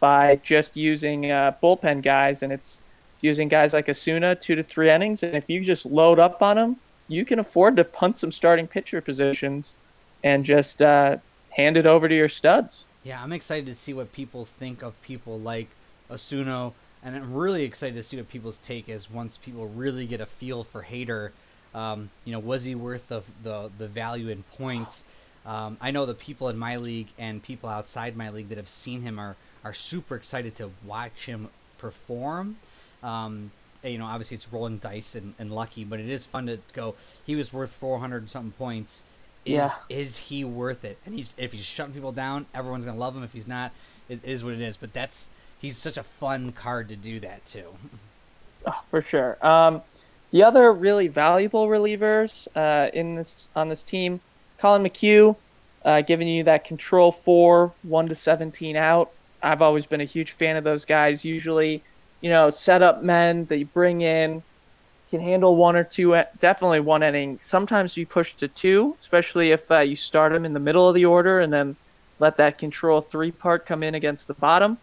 by 0.00 0.40
just 0.42 0.76
using 0.76 1.30
uh, 1.30 1.54
bullpen 1.62 2.02
guys, 2.02 2.42
and 2.42 2.52
it's 2.52 2.80
using 3.20 3.48
guys 3.48 3.72
like 3.72 3.88
Osuna 3.88 4.34
two 4.34 4.54
to 4.54 4.62
three 4.62 4.90
innings, 4.90 5.22
and 5.22 5.36
if 5.36 5.48
you 5.48 5.64
just 5.64 5.86
load 5.86 6.18
up 6.18 6.42
on 6.42 6.56
them, 6.56 6.76
you 7.08 7.24
can 7.24 7.38
afford 7.38 7.76
to 7.76 7.84
punt 7.84 8.18
some 8.18 8.32
starting 8.32 8.66
pitcher 8.66 9.00
positions 9.00 9.74
and 10.24 10.44
just 10.44 10.80
uh, 10.80 11.16
hand 11.50 11.76
it 11.76 11.86
over 11.86 12.08
to 12.08 12.14
your 12.14 12.28
studs. 12.28 12.86
Yeah, 13.04 13.22
I'm 13.22 13.32
excited 13.32 13.66
to 13.66 13.74
see 13.74 13.92
what 13.92 14.12
people 14.12 14.44
think 14.44 14.82
of 14.82 15.00
people 15.02 15.38
like 15.38 15.68
Osuna, 16.10 16.72
and 17.02 17.16
I'm 17.16 17.32
really 17.32 17.64
excited 17.64 17.94
to 17.96 18.02
see 18.02 18.16
what 18.16 18.28
people's 18.28 18.58
take 18.58 18.88
is 18.88 19.10
once 19.10 19.36
people 19.36 19.66
really 19.68 20.06
get 20.06 20.20
a 20.20 20.26
feel 20.26 20.64
for 20.64 20.82
Hader. 20.84 21.30
Um, 21.74 22.10
you 22.24 22.32
know, 22.32 22.38
was 22.38 22.64
he 22.64 22.74
worth 22.74 23.08
the 23.08 23.22
the, 23.42 23.70
the 23.78 23.88
value 23.88 24.28
in 24.28 24.42
points? 24.56 25.04
Um, 25.44 25.76
I 25.80 25.90
know 25.90 26.06
the 26.06 26.14
people 26.14 26.48
in 26.48 26.56
my 26.58 26.76
league 26.76 27.08
and 27.18 27.42
people 27.42 27.68
outside 27.68 28.16
my 28.16 28.30
league 28.30 28.48
that 28.50 28.58
have 28.58 28.68
seen 28.68 29.02
him 29.02 29.18
are 29.18 29.36
are 29.64 29.72
super 29.74 30.14
excited 30.16 30.54
to 30.56 30.70
watch 30.84 31.26
him 31.26 31.48
perform. 31.78 32.56
Um, 33.02 33.50
you 33.82 33.98
know, 33.98 34.06
obviously 34.06 34.36
it's 34.36 34.52
rolling 34.52 34.78
dice 34.78 35.16
and, 35.16 35.34
and 35.40 35.50
lucky, 35.50 35.82
but 35.82 35.98
it 35.98 36.08
is 36.08 36.24
fun 36.24 36.46
to 36.46 36.58
go. 36.72 36.94
He 37.26 37.34
was 37.34 37.52
worth 37.52 37.70
400 37.72 38.30
something 38.30 38.52
points. 38.52 39.02
Is 39.44 39.54
Yeah. 39.54 39.70
is 39.88 40.18
he 40.28 40.44
worth 40.44 40.84
it? 40.84 40.98
And 41.04 41.14
he's 41.16 41.34
if 41.36 41.52
he's 41.52 41.64
shutting 41.64 41.92
people 41.94 42.12
down, 42.12 42.46
everyone's 42.54 42.84
gonna 42.84 42.98
love 42.98 43.16
him. 43.16 43.24
If 43.24 43.32
he's 43.32 43.48
not, 43.48 43.72
it 44.08 44.20
is 44.24 44.44
what 44.44 44.52
it 44.54 44.60
is. 44.60 44.76
But 44.76 44.92
that's 44.92 45.28
he's 45.62 45.78
such 45.78 45.96
a 45.96 46.02
fun 46.02 46.52
card 46.52 46.90
to 46.90 46.96
do 46.96 47.20
that 47.20 47.46
too. 47.46 47.72
Oh, 48.66 48.80
for 48.88 49.00
sure. 49.00 49.38
Um, 49.44 49.80
the 50.32 50.42
other 50.42 50.72
really 50.72 51.08
valuable 51.08 51.68
relievers 51.68 52.48
uh, 52.54 52.90
in 52.92 53.14
this 53.14 53.48
on 53.56 53.68
this 53.70 53.82
team, 53.82 54.20
Collin 54.58 54.82
McHugh, 54.82 55.36
uh, 55.84 56.02
giving 56.02 56.28
you 56.28 56.42
that 56.44 56.64
control 56.64 57.12
four, 57.12 57.72
one 57.82 58.08
to 58.08 58.14
seventeen 58.14 58.76
out. 58.76 59.10
I've 59.42 59.62
always 59.62 59.86
been 59.86 60.00
a 60.00 60.04
huge 60.04 60.32
fan 60.32 60.56
of 60.56 60.64
those 60.64 60.84
guys. 60.84 61.24
Usually, 61.24 61.82
you 62.20 62.30
know, 62.30 62.50
setup 62.50 63.02
men 63.02 63.46
that 63.46 63.58
you 63.58 63.66
bring 63.66 64.00
in 64.02 64.42
can 65.10 65.20
handle 65.20 65.56
one 65.56 65.76
or 65.76 65.84
two, 65.84 66.22
definitely 66.38 66.80
one 66.80 67.02
inning. 67.02 67.38
Sometimes 67.42 67.96
you 67.98 68.06
push 68.06 68.34
to 68.34 68.48
two, 68.48 68.96
especially 68.98 69.50
if 69.50 69.70
uh, 69.70 69.80
you 69.80 69.94
start 69.94 70.32
them 70.32 70.46
in 70.46 70.54
the 70.54 70.60
middle 70.60 70.88
of 70.88 70.94
the 70.94 71.04
order 71.04 71.40
and 71.40 71.52
then 71.52 71.76
let 72.18 72.38
that 72.38 72.56
control 72.56 73.02
three 73.02 73.30
part 73.30 73.66
come 73.66 73.82
in 73.82 73.94
against 73.94 74.26
the 74.26 74.34
bottom. 74.34 74.78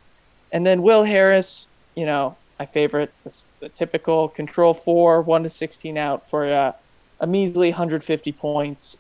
And 0.52 0.66
then 0.66 0.82
Will 0.82 1.04
Harris, 1.04 1.68
you 1.96 2.06
know, 2.06 2.36
my 2.58 2.66
favorite, 2.66 3.14
the, 3.24 3.44
the 3.60 3.70
typical 3.70 4.28
control 4.28 4.74
four, 4.74 5.22
one 5.22 5.44
to 5.44 5.50
16 5.50 5.98
out 5.98 6.28
for 6.30 6.52
uh, 6.52 6.74
a 7.20 7.28
measly 7.28 7.70
150 7.70 8.32
points. 8.34 8.98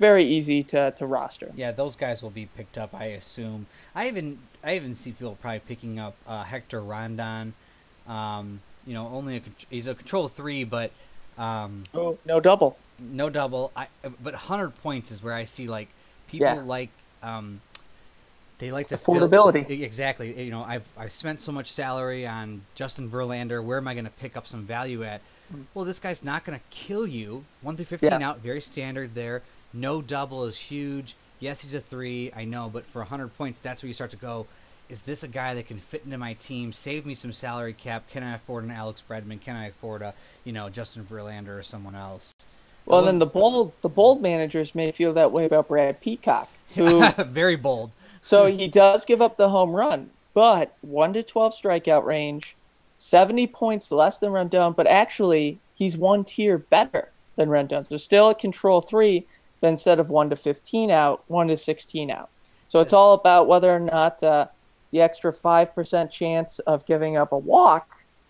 Very 0.00 0.24
easy 0.24 0.62
to, 0.64 0.92
to 0.92 1.06
roster. 1.06 1.50
Yeah, 1.56 1.72
those 1.72 1.96
guys 1.96 2.22
will 2.22 2.30
be 2.30 2.46
picked 2.46 2.78
up, 2.78 2.94
I 2.94 3.06
assume. 3.06 3.66
I 3.94 4.06
even 4.08 4.38
I 4.62 4.76
even 4.76 4.94
see 4.94 5.10
people 5.12 5.36
probably 5.40 5.60
picking 5.60 5.98
up 5.98 6.14
uh, 6.26 6.44
Hector 6.44 6.80
Rondon. 6.80 7.54
Um, 8.06 8.60
you 8.86 8.94
know, 8.94 9.08
only 9.08 9.36
a, 9.38 9.40
he's 9.70 9.86
a 9.88 9.94
control 9.94 10.28
three, 10.28 10.62
but 10.64 10.92
um, 11.36 11.84
Oh, 11.94 12.16
no 12.24 12.38
double. 12.40 12.78
no 12.98 13.28
double. 13.28 13.72
I 13.76 13.88
but 14.22 14.34
hundred 14.34 14.70
points 14.82 15.10
is 15.10 15.22
where 15.22 15.34
I 15.34 15.44
see 15.44 15.66
like 15.68 15.88
people 16.28 16.46
Yeah. 16.46 16.54
like 16.62 16.90
um, 17.22 17.60
they 18.58 18.72
like 18.72 18.88
to 18.88 18.96
Affordability. 18.96 19.68
E- 19.70 19.84
exactly. 19.84 20.42
You 20.44 20.50
know, 20.50 20.62
I've 20.64 20.88
I've 20.98 21.12
spent 21.12 21.40
so 21.40 21.52
much 21.52 21.70
salary 21.70 22.26
on 22.26 22.62
Justin 22.74 23.08
Verlander. 23.10 23.62
Where 23.62 23.78
am 23.78 23.88
I 23.88 23.94
going 23.94 24.04
to 24.04 24.10
pick 24.10 24.36
up 24.36 24.46
some 24.46 24.64
value 24.64 25.02
at? 25.04 25.20
Well, 25.72 25.84
this 25.86 25.98
guy's 25.98 26.22
not 26.24 26.44
going 26.44 26.58
to 26.58 26.64
kill 26.70 27.06
you. 27.06 27.44
One 27.62 27.76
through 27.76 27.86
fifteen 27.86 28.10
Mm. 28.10 28.20
Yeah. 28.20 28.28
out, 28.30 28.40
very 28.40 28.60
standard 28.60 29.14
there. 29.14 29.42
No 29.72 30.02
double 30.02 30.44
is 30.44 30.58
huge. 30.58 31.14
Yes, 31.40 31.62
he's 31.62 31.72
a 31.74 31.80
three. 31.80 32.32
I 32.36 32.44
know, 32.44 32.68
but 32.68 32.84
for 32.84 33.02
hundred 33.04 33.36
points, 33.38 33.58
that's 33.60 33.82
where 33.82 33.88
you 33.88 33.94
start 33.94 34.10
to 34.10 34.16
go. 34.16 34.46
Is 34.88 35.02
this 35.02 35.22
a 35.22 35.28
guy 35.28 35.54
that 35.54 35.66
can 35.66 35.78
fit 35.78 36.02
into 36.06 36.16
my 36.16 36.32
team, 36.32 36.72
save 36.72 37.04
me 37.04 37.12
some 37.14 37.32
salary 37.32 37.74
cap? 37.74 38.08
Can 38.08 38.22
I 38.22 38.34
afford 38.34 38.64
an 38.64 38.70
Alex 38.70 39.02
Bregman? 39.06 39.38
Can 39.40 39.54
I 39.54 39.66
afford 39.66 40.02
a 40.02 40.14
you 40.44 40.52
know 40.52 40.68
Justin 40.68 41.04
Verlander 41.04 41.58
or 41.58 41.62
someone 41.62 41.94
else? 41.94 42.32
Well, 42.86 43.02
then 43.02 43.18
the 43.18 43.26
bold 43.26 43.72
the 43.82 43.88
bold 43.88 44.20
managers 44.22 44.74
may 44.74 44.90
feel 44.90 45.12
that 45.12 45.30
way 45.30 45.44
about 45.44 45.68
Brad 45.68 46.00
Peacock, 46.00 46.48
who 46.74 47.04
very 47.24 47.56
bold. 47.56 47.92
so 48.20 48.46
he 48.46 48.68
does 48.68 49.04
give 49.04 49.22
up 49.22 49.36
the 49.36 49.48
home 49.48 49.72
run, 49.72 50.10
but 50.34 50.76
one 50.80 51.12
to 51.12 51.22
twelve 51.22 51.54
strikeout 51.54 52.04
range, 52.04 52.56
seventy 52.98 53.46
points 53.46 53.90
less 53.90 54.18
than 54.18 54.30
Rondon, 54.30 54.72
but 54.72 54.86
actually 54.86 55.58
he's 55.74 55.96
one 55.96 56.24
tier 56.24 56.58
better 56.58 57.10
than 57.36 57.48
Rondon. 57.48 57.86
So 57.88 57.96
still 57.96 58.30
a 58.30 58.34
control 58.34 58.80
three, 58.80 59.26
but 59.60 59.68
instead 59.68 59.98
of 59.98 60.10
one 60.10 60.30
to 60.30 60.36
fifteen 60.36 60.90
out, 60.90 61.24
one 61.28 61.48
to 61.48 61.56
sixteen 61.56 62.10
out. 62.10 62.30
So 62.68 62.80
it's 62.80 62.92
all 62.92 63.14
about 63.14 63.48
whether 63.48 63.74
or 63.74 63.80
not 63.80 64.22
uh, 64.22 64.46
the 64.90 65.00
extra 65.00 65.32
five 65.32 65.74
percent 65.74 66.10
chance 66.10 66.58
of 66.60 66.84
giving 66.86 67.16
up 67.16 67.32
a 67.32 67.38
walk 67.38 67.88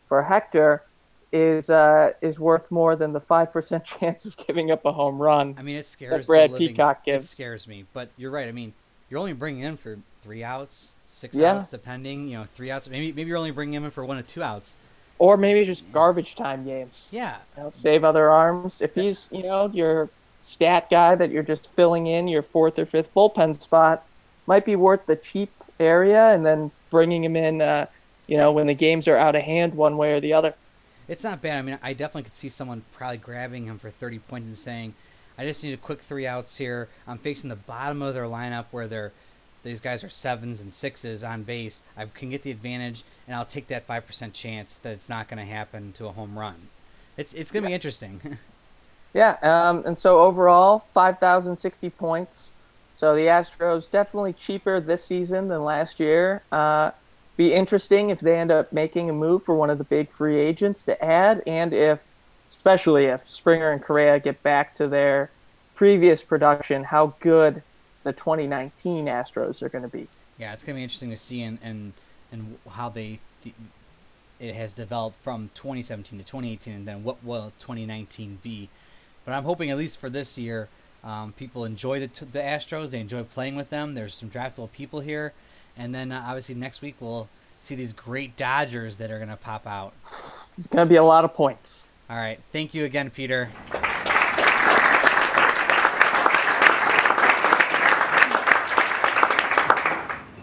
for 0.09 0.23
Hector 0.23 0.85
is 1.33 1.69
uh, 1.71 2.13
is 2.21 2.41
worth 2.41 2.71
more 2.71 2.97
than 2.97 3.13
the 3.13 3.21
five 3.21 3.53
percent 3.53 3.85
chance 4.01 4.25
of 4.25 4.37
giving 4.37 4.71
up 4.71 4.85
a 4.85 4.93
home 4.93 5.19
run. 5.21 5.55
I 5.59 5.63
mean, 5.63 5.77
it 5.77 5.87
scares 5.87 6.27
Brad 6.27 6.51
the 6.51 6.53
living, 6.55 6.69
Peacock 6.69 7.03
It 7.07 7.25
scares 7.25 7.67
me, 7.69 7.85
but 7.93 8.09
you're 8.17 8.31
right. 8.31 8.49
I 8.49 8.53
mean, 8.53 8.73
you're 9.11 9.21
only 9.21 9.33
bringing 9.35 9.63
in 9.63 9.77
for 9.77 9.99
three 10.23 10.43
outs, 10.43 10.95
six 11.07 11.37
Yeah. 11.37 11.55
outs, 11.57 11.71
depending. 11.71 12.29
You 12.29 12.39
know, 12.39 12.45
three 12.45 12.71
outs. 12.71 12.89
Maybe 12.89 13.13
maybe 13.13 13.29
you're 13.29 13.37
only 13.39 13.51
bringing 13.51 13.75
him 13.75 13.85
in 13.85 13.91
for 13.91 14.05
one 14.05 14.19
or 14.19 14.23
two 14.23 14.43
outs. 14.43 14.77
or 15.21 15.37
maybe 15.37 15.67
just 15.67 15.91
garbage 15.93 16.37
time 16.37 16.65
games. 16.65 17.09
Yeah, 17.11 17.39
You 17.57 17.65
know, 17.65 17.71
save 17.71 18.05
other 18.05 18.31
arms. 18.31 18.81
If 18.81 18.95
he's, 18.95 19.27
you 19.33 19.43
know, 19.43 19.69
your 19.73 20.09
stat 20.41 20.89
guy 20.89 21.17
that 21.17 21.33
you're 21.33 21.43
just 21.43 21.73
filling 21.75 22.07
in 22.07 22.29
your 22.29 22.41
fourth 22.43 22.79
or 22.79 22.87
fifth 22.87 23.13
bullpen 23.15 23.61
spot, 23.61 24.05
might 24.47 24.65
be 24.65 24.77
worth 24.77 25.07
the 25.07 25.17
cheap 25.17 25.51
area 25.81 26.29
and 26.33 26.47
then 26.47 26.71
bringing 26.91 27.25
him 27.25 27.35
in, 27.35 27.61
uh, 27.61 27.87
you 28.29 28.37
know, 28.37 28.53
when 28.53 28.69
the 28.69 28.75
games 28.75 29.09
are 29.09 29.17
out 29.17 29.35
of 29.35 29.43
hand 29.43 29.75
one 29.75 29.97
way 29.97 30.13
or 30.13 30.21
the 30.21 30.33
other. 30.33 30.55
It's 31.09 31.25
not 31.25 31.43
bad. 31.43 31.59
I 31.59 31.63
mean, 31.63 31.79
I 31.83 31.93
definitely 31.93 32.25
could 32.25 32.37
see 32.37 32.49
someone 32.49 32.85
probably 32.93 33.19
grabbing 33.19 33.65
him 33.65 33.79
for 33.79 33.91
30 33.91 34.19
points 34.21 34.49
and 34.49 34.57
saying, 34.57 34.95
"I 35.37 35.45
just 35.45 35.65
need 35.65 35.75
a 35.75 35.79
quick 35.79 36.01
three 36.01 36.27
outs 36.27 36.59
here. 36.59 36.89
I'm 37.07 37.19
facing 37.19 37.51
the 37.51 37.57
bottom 37.57 38.03
of 38.03 38.15
their 38.15 38.25
lineup 38.25 38.67
where 38.71 38.87
they're." 38.87 39.13
These 39.65 39.81
guys 39.81 40.05
are 40.05 40.09
sevens 40.09 40.61
and 40.61 40.73
sixes 40.73 41.25
on 41.25 41.43
base. 41.43 41.83
I 41.97 42.07
can 42.07 42.31
get 42.31 42.43
the 42.43 42.53
advantage, 42.53 43.03
and 43.27 43.35
I'll 43.35 43.45
take 43.45 43.67
that 43.67 43.87
five 43.87 44.07
percent 44.07 44.33
chance 44.33 44.79
that 44.79 44.93
it's 44.93 45.09
not 45.09 45.29
going 45.29 45.45
to 45.45 45.53
happen 45.53 45.93
to 45.95 46.07
a 46.07 46.13
home 46.13 46.39
run. 46.39 46.69
It's 47.17 47.35
it's 47.35 47.51
going 47.51 47.65
to 47.65 47.69
be 47.69 47.75
interesting. 47.75 48.39
Yeah, 49.15 49.37
um, 49.43 49.83
and 49.87 49.99
so 49.99 50.21
overall, 50.21 50.81
5,060 50.93 51.91
points. 51.91 52.51
So 52.97 53.15
the 53.15 53.23
Astros 53.23 53.91
definitely 53.91 54.33
cheaper 54.33 54.81
this 54.81 55.05
season 55.05 55.49
than 55.49 55.65
last 55.65 56.01
year. 56.01 56.43
Uh, 56.51 56.91
be 57.39 57.55
interesting 57.55 58.11
if 58.11 58.19
they 58.19 58.37
end 58.37 58.51
up 58.51 58.73
making 58.73 59.09
a 59.09 59.13
move 59.13 59.45
for 59.45 59.55
one 59.55 59.71
of 59.71 59.79
the 59.79 59.85
big 59.85 60.11
free 60.11 60.39
agents 60.39 60.85
to 60.85 61.03
add, 61.03 61.41
and 61.47 61.73
if, 61.73 62.15
especially 62.51 63.05
if 63.07 63.27
Springer 63.27 63.71
and 63.71 63.81
Correa 63.81 64.19
get 64.19 64.43
back 64.43 64.75
to 64.75 64.89
their 64.89 65.31
previous 65.77 66.21
production, 66.21 66.83
how 66.83 67.15
good 67.21 67.63
the 68.03 68.13
2019 68.13 69.07
Astros 69.07 69.63
are 69.63 69.69
going 69.69 69.83
to 69.83 69.89
be. 69.89 70.09
Yeah, 70.37 70.53
it's 70.53 70.65
gonna 70.65 70.77
be 70.77 70.83
interesting 70.83 71.11
to 71.11 71.17
see 71.17 71.43
and 71.43 71.59
and 71.63 71.93
and 72.31 72.59
how 72.71 72.89
they 72.89 73.21
it 74.41 74.55
has 74.55 74.75
developed 74.75 75.17
from 75.17 75.51
2017 75.55 76.19
to 76.19 76.25
2018, 76.25 76.75
and 76.75 76.87
then 76.87 77.03
what 77.03 77.23
will 77.25 77.53
2019 77.59 78.39
be. 78.43 78.69
But 79.25 79.35
I'm 79.35 79.45
hoping 79.45 79.71
at 79.71 79.77
least 79.77 80.01
for 80.01 80.09
this 80.09 80.39
year, 80.39 80.69
um, 81.05 81.33
people 81.33 81.65
enjoy 81.65 82.01
the 82.01 82.25
the 82.25 82.41
Astros. 82.41 82.91
They 82.91 83.01
enjoy 83.01 83.23
playing 83.25 83.57
with 83.57 83.71
them. 83.71 83.95
There's 83.95 84.15
some 84.15 84.31
draftable 84.31 84.71
people 84.73 85.01
here, 85.01 85.33
and 85.79 85.95
then 85.95 86.13
uh, 86.13 86.25
obviously 86.27 86.55
next 86.55 86.83
week 86.83 86.97
we'll 87.01 87.29
see 87.61 87.75
these 87.75 87.93
great 87.93 88.37
Dodgers 88.37 88.99
that 88.99 89.11
are 89.11 89.19
gonna 89.19 89.37
pop 89.37 89.67
out. 89.67 89.95
It's 90.59 90.67
going 90.67 90.85
to 90.85 90.89
be 90.89 90.97
a 90.97 91.05
lot 91.05 91.25
of 91.25 91.35
points. 91.35 91.83
All 92.11 92.17
right, 92.17 92.41
thank 92.51 92.75
you 92.75 92.85
again, 92.85 93.11
Peter. 93.11 93.51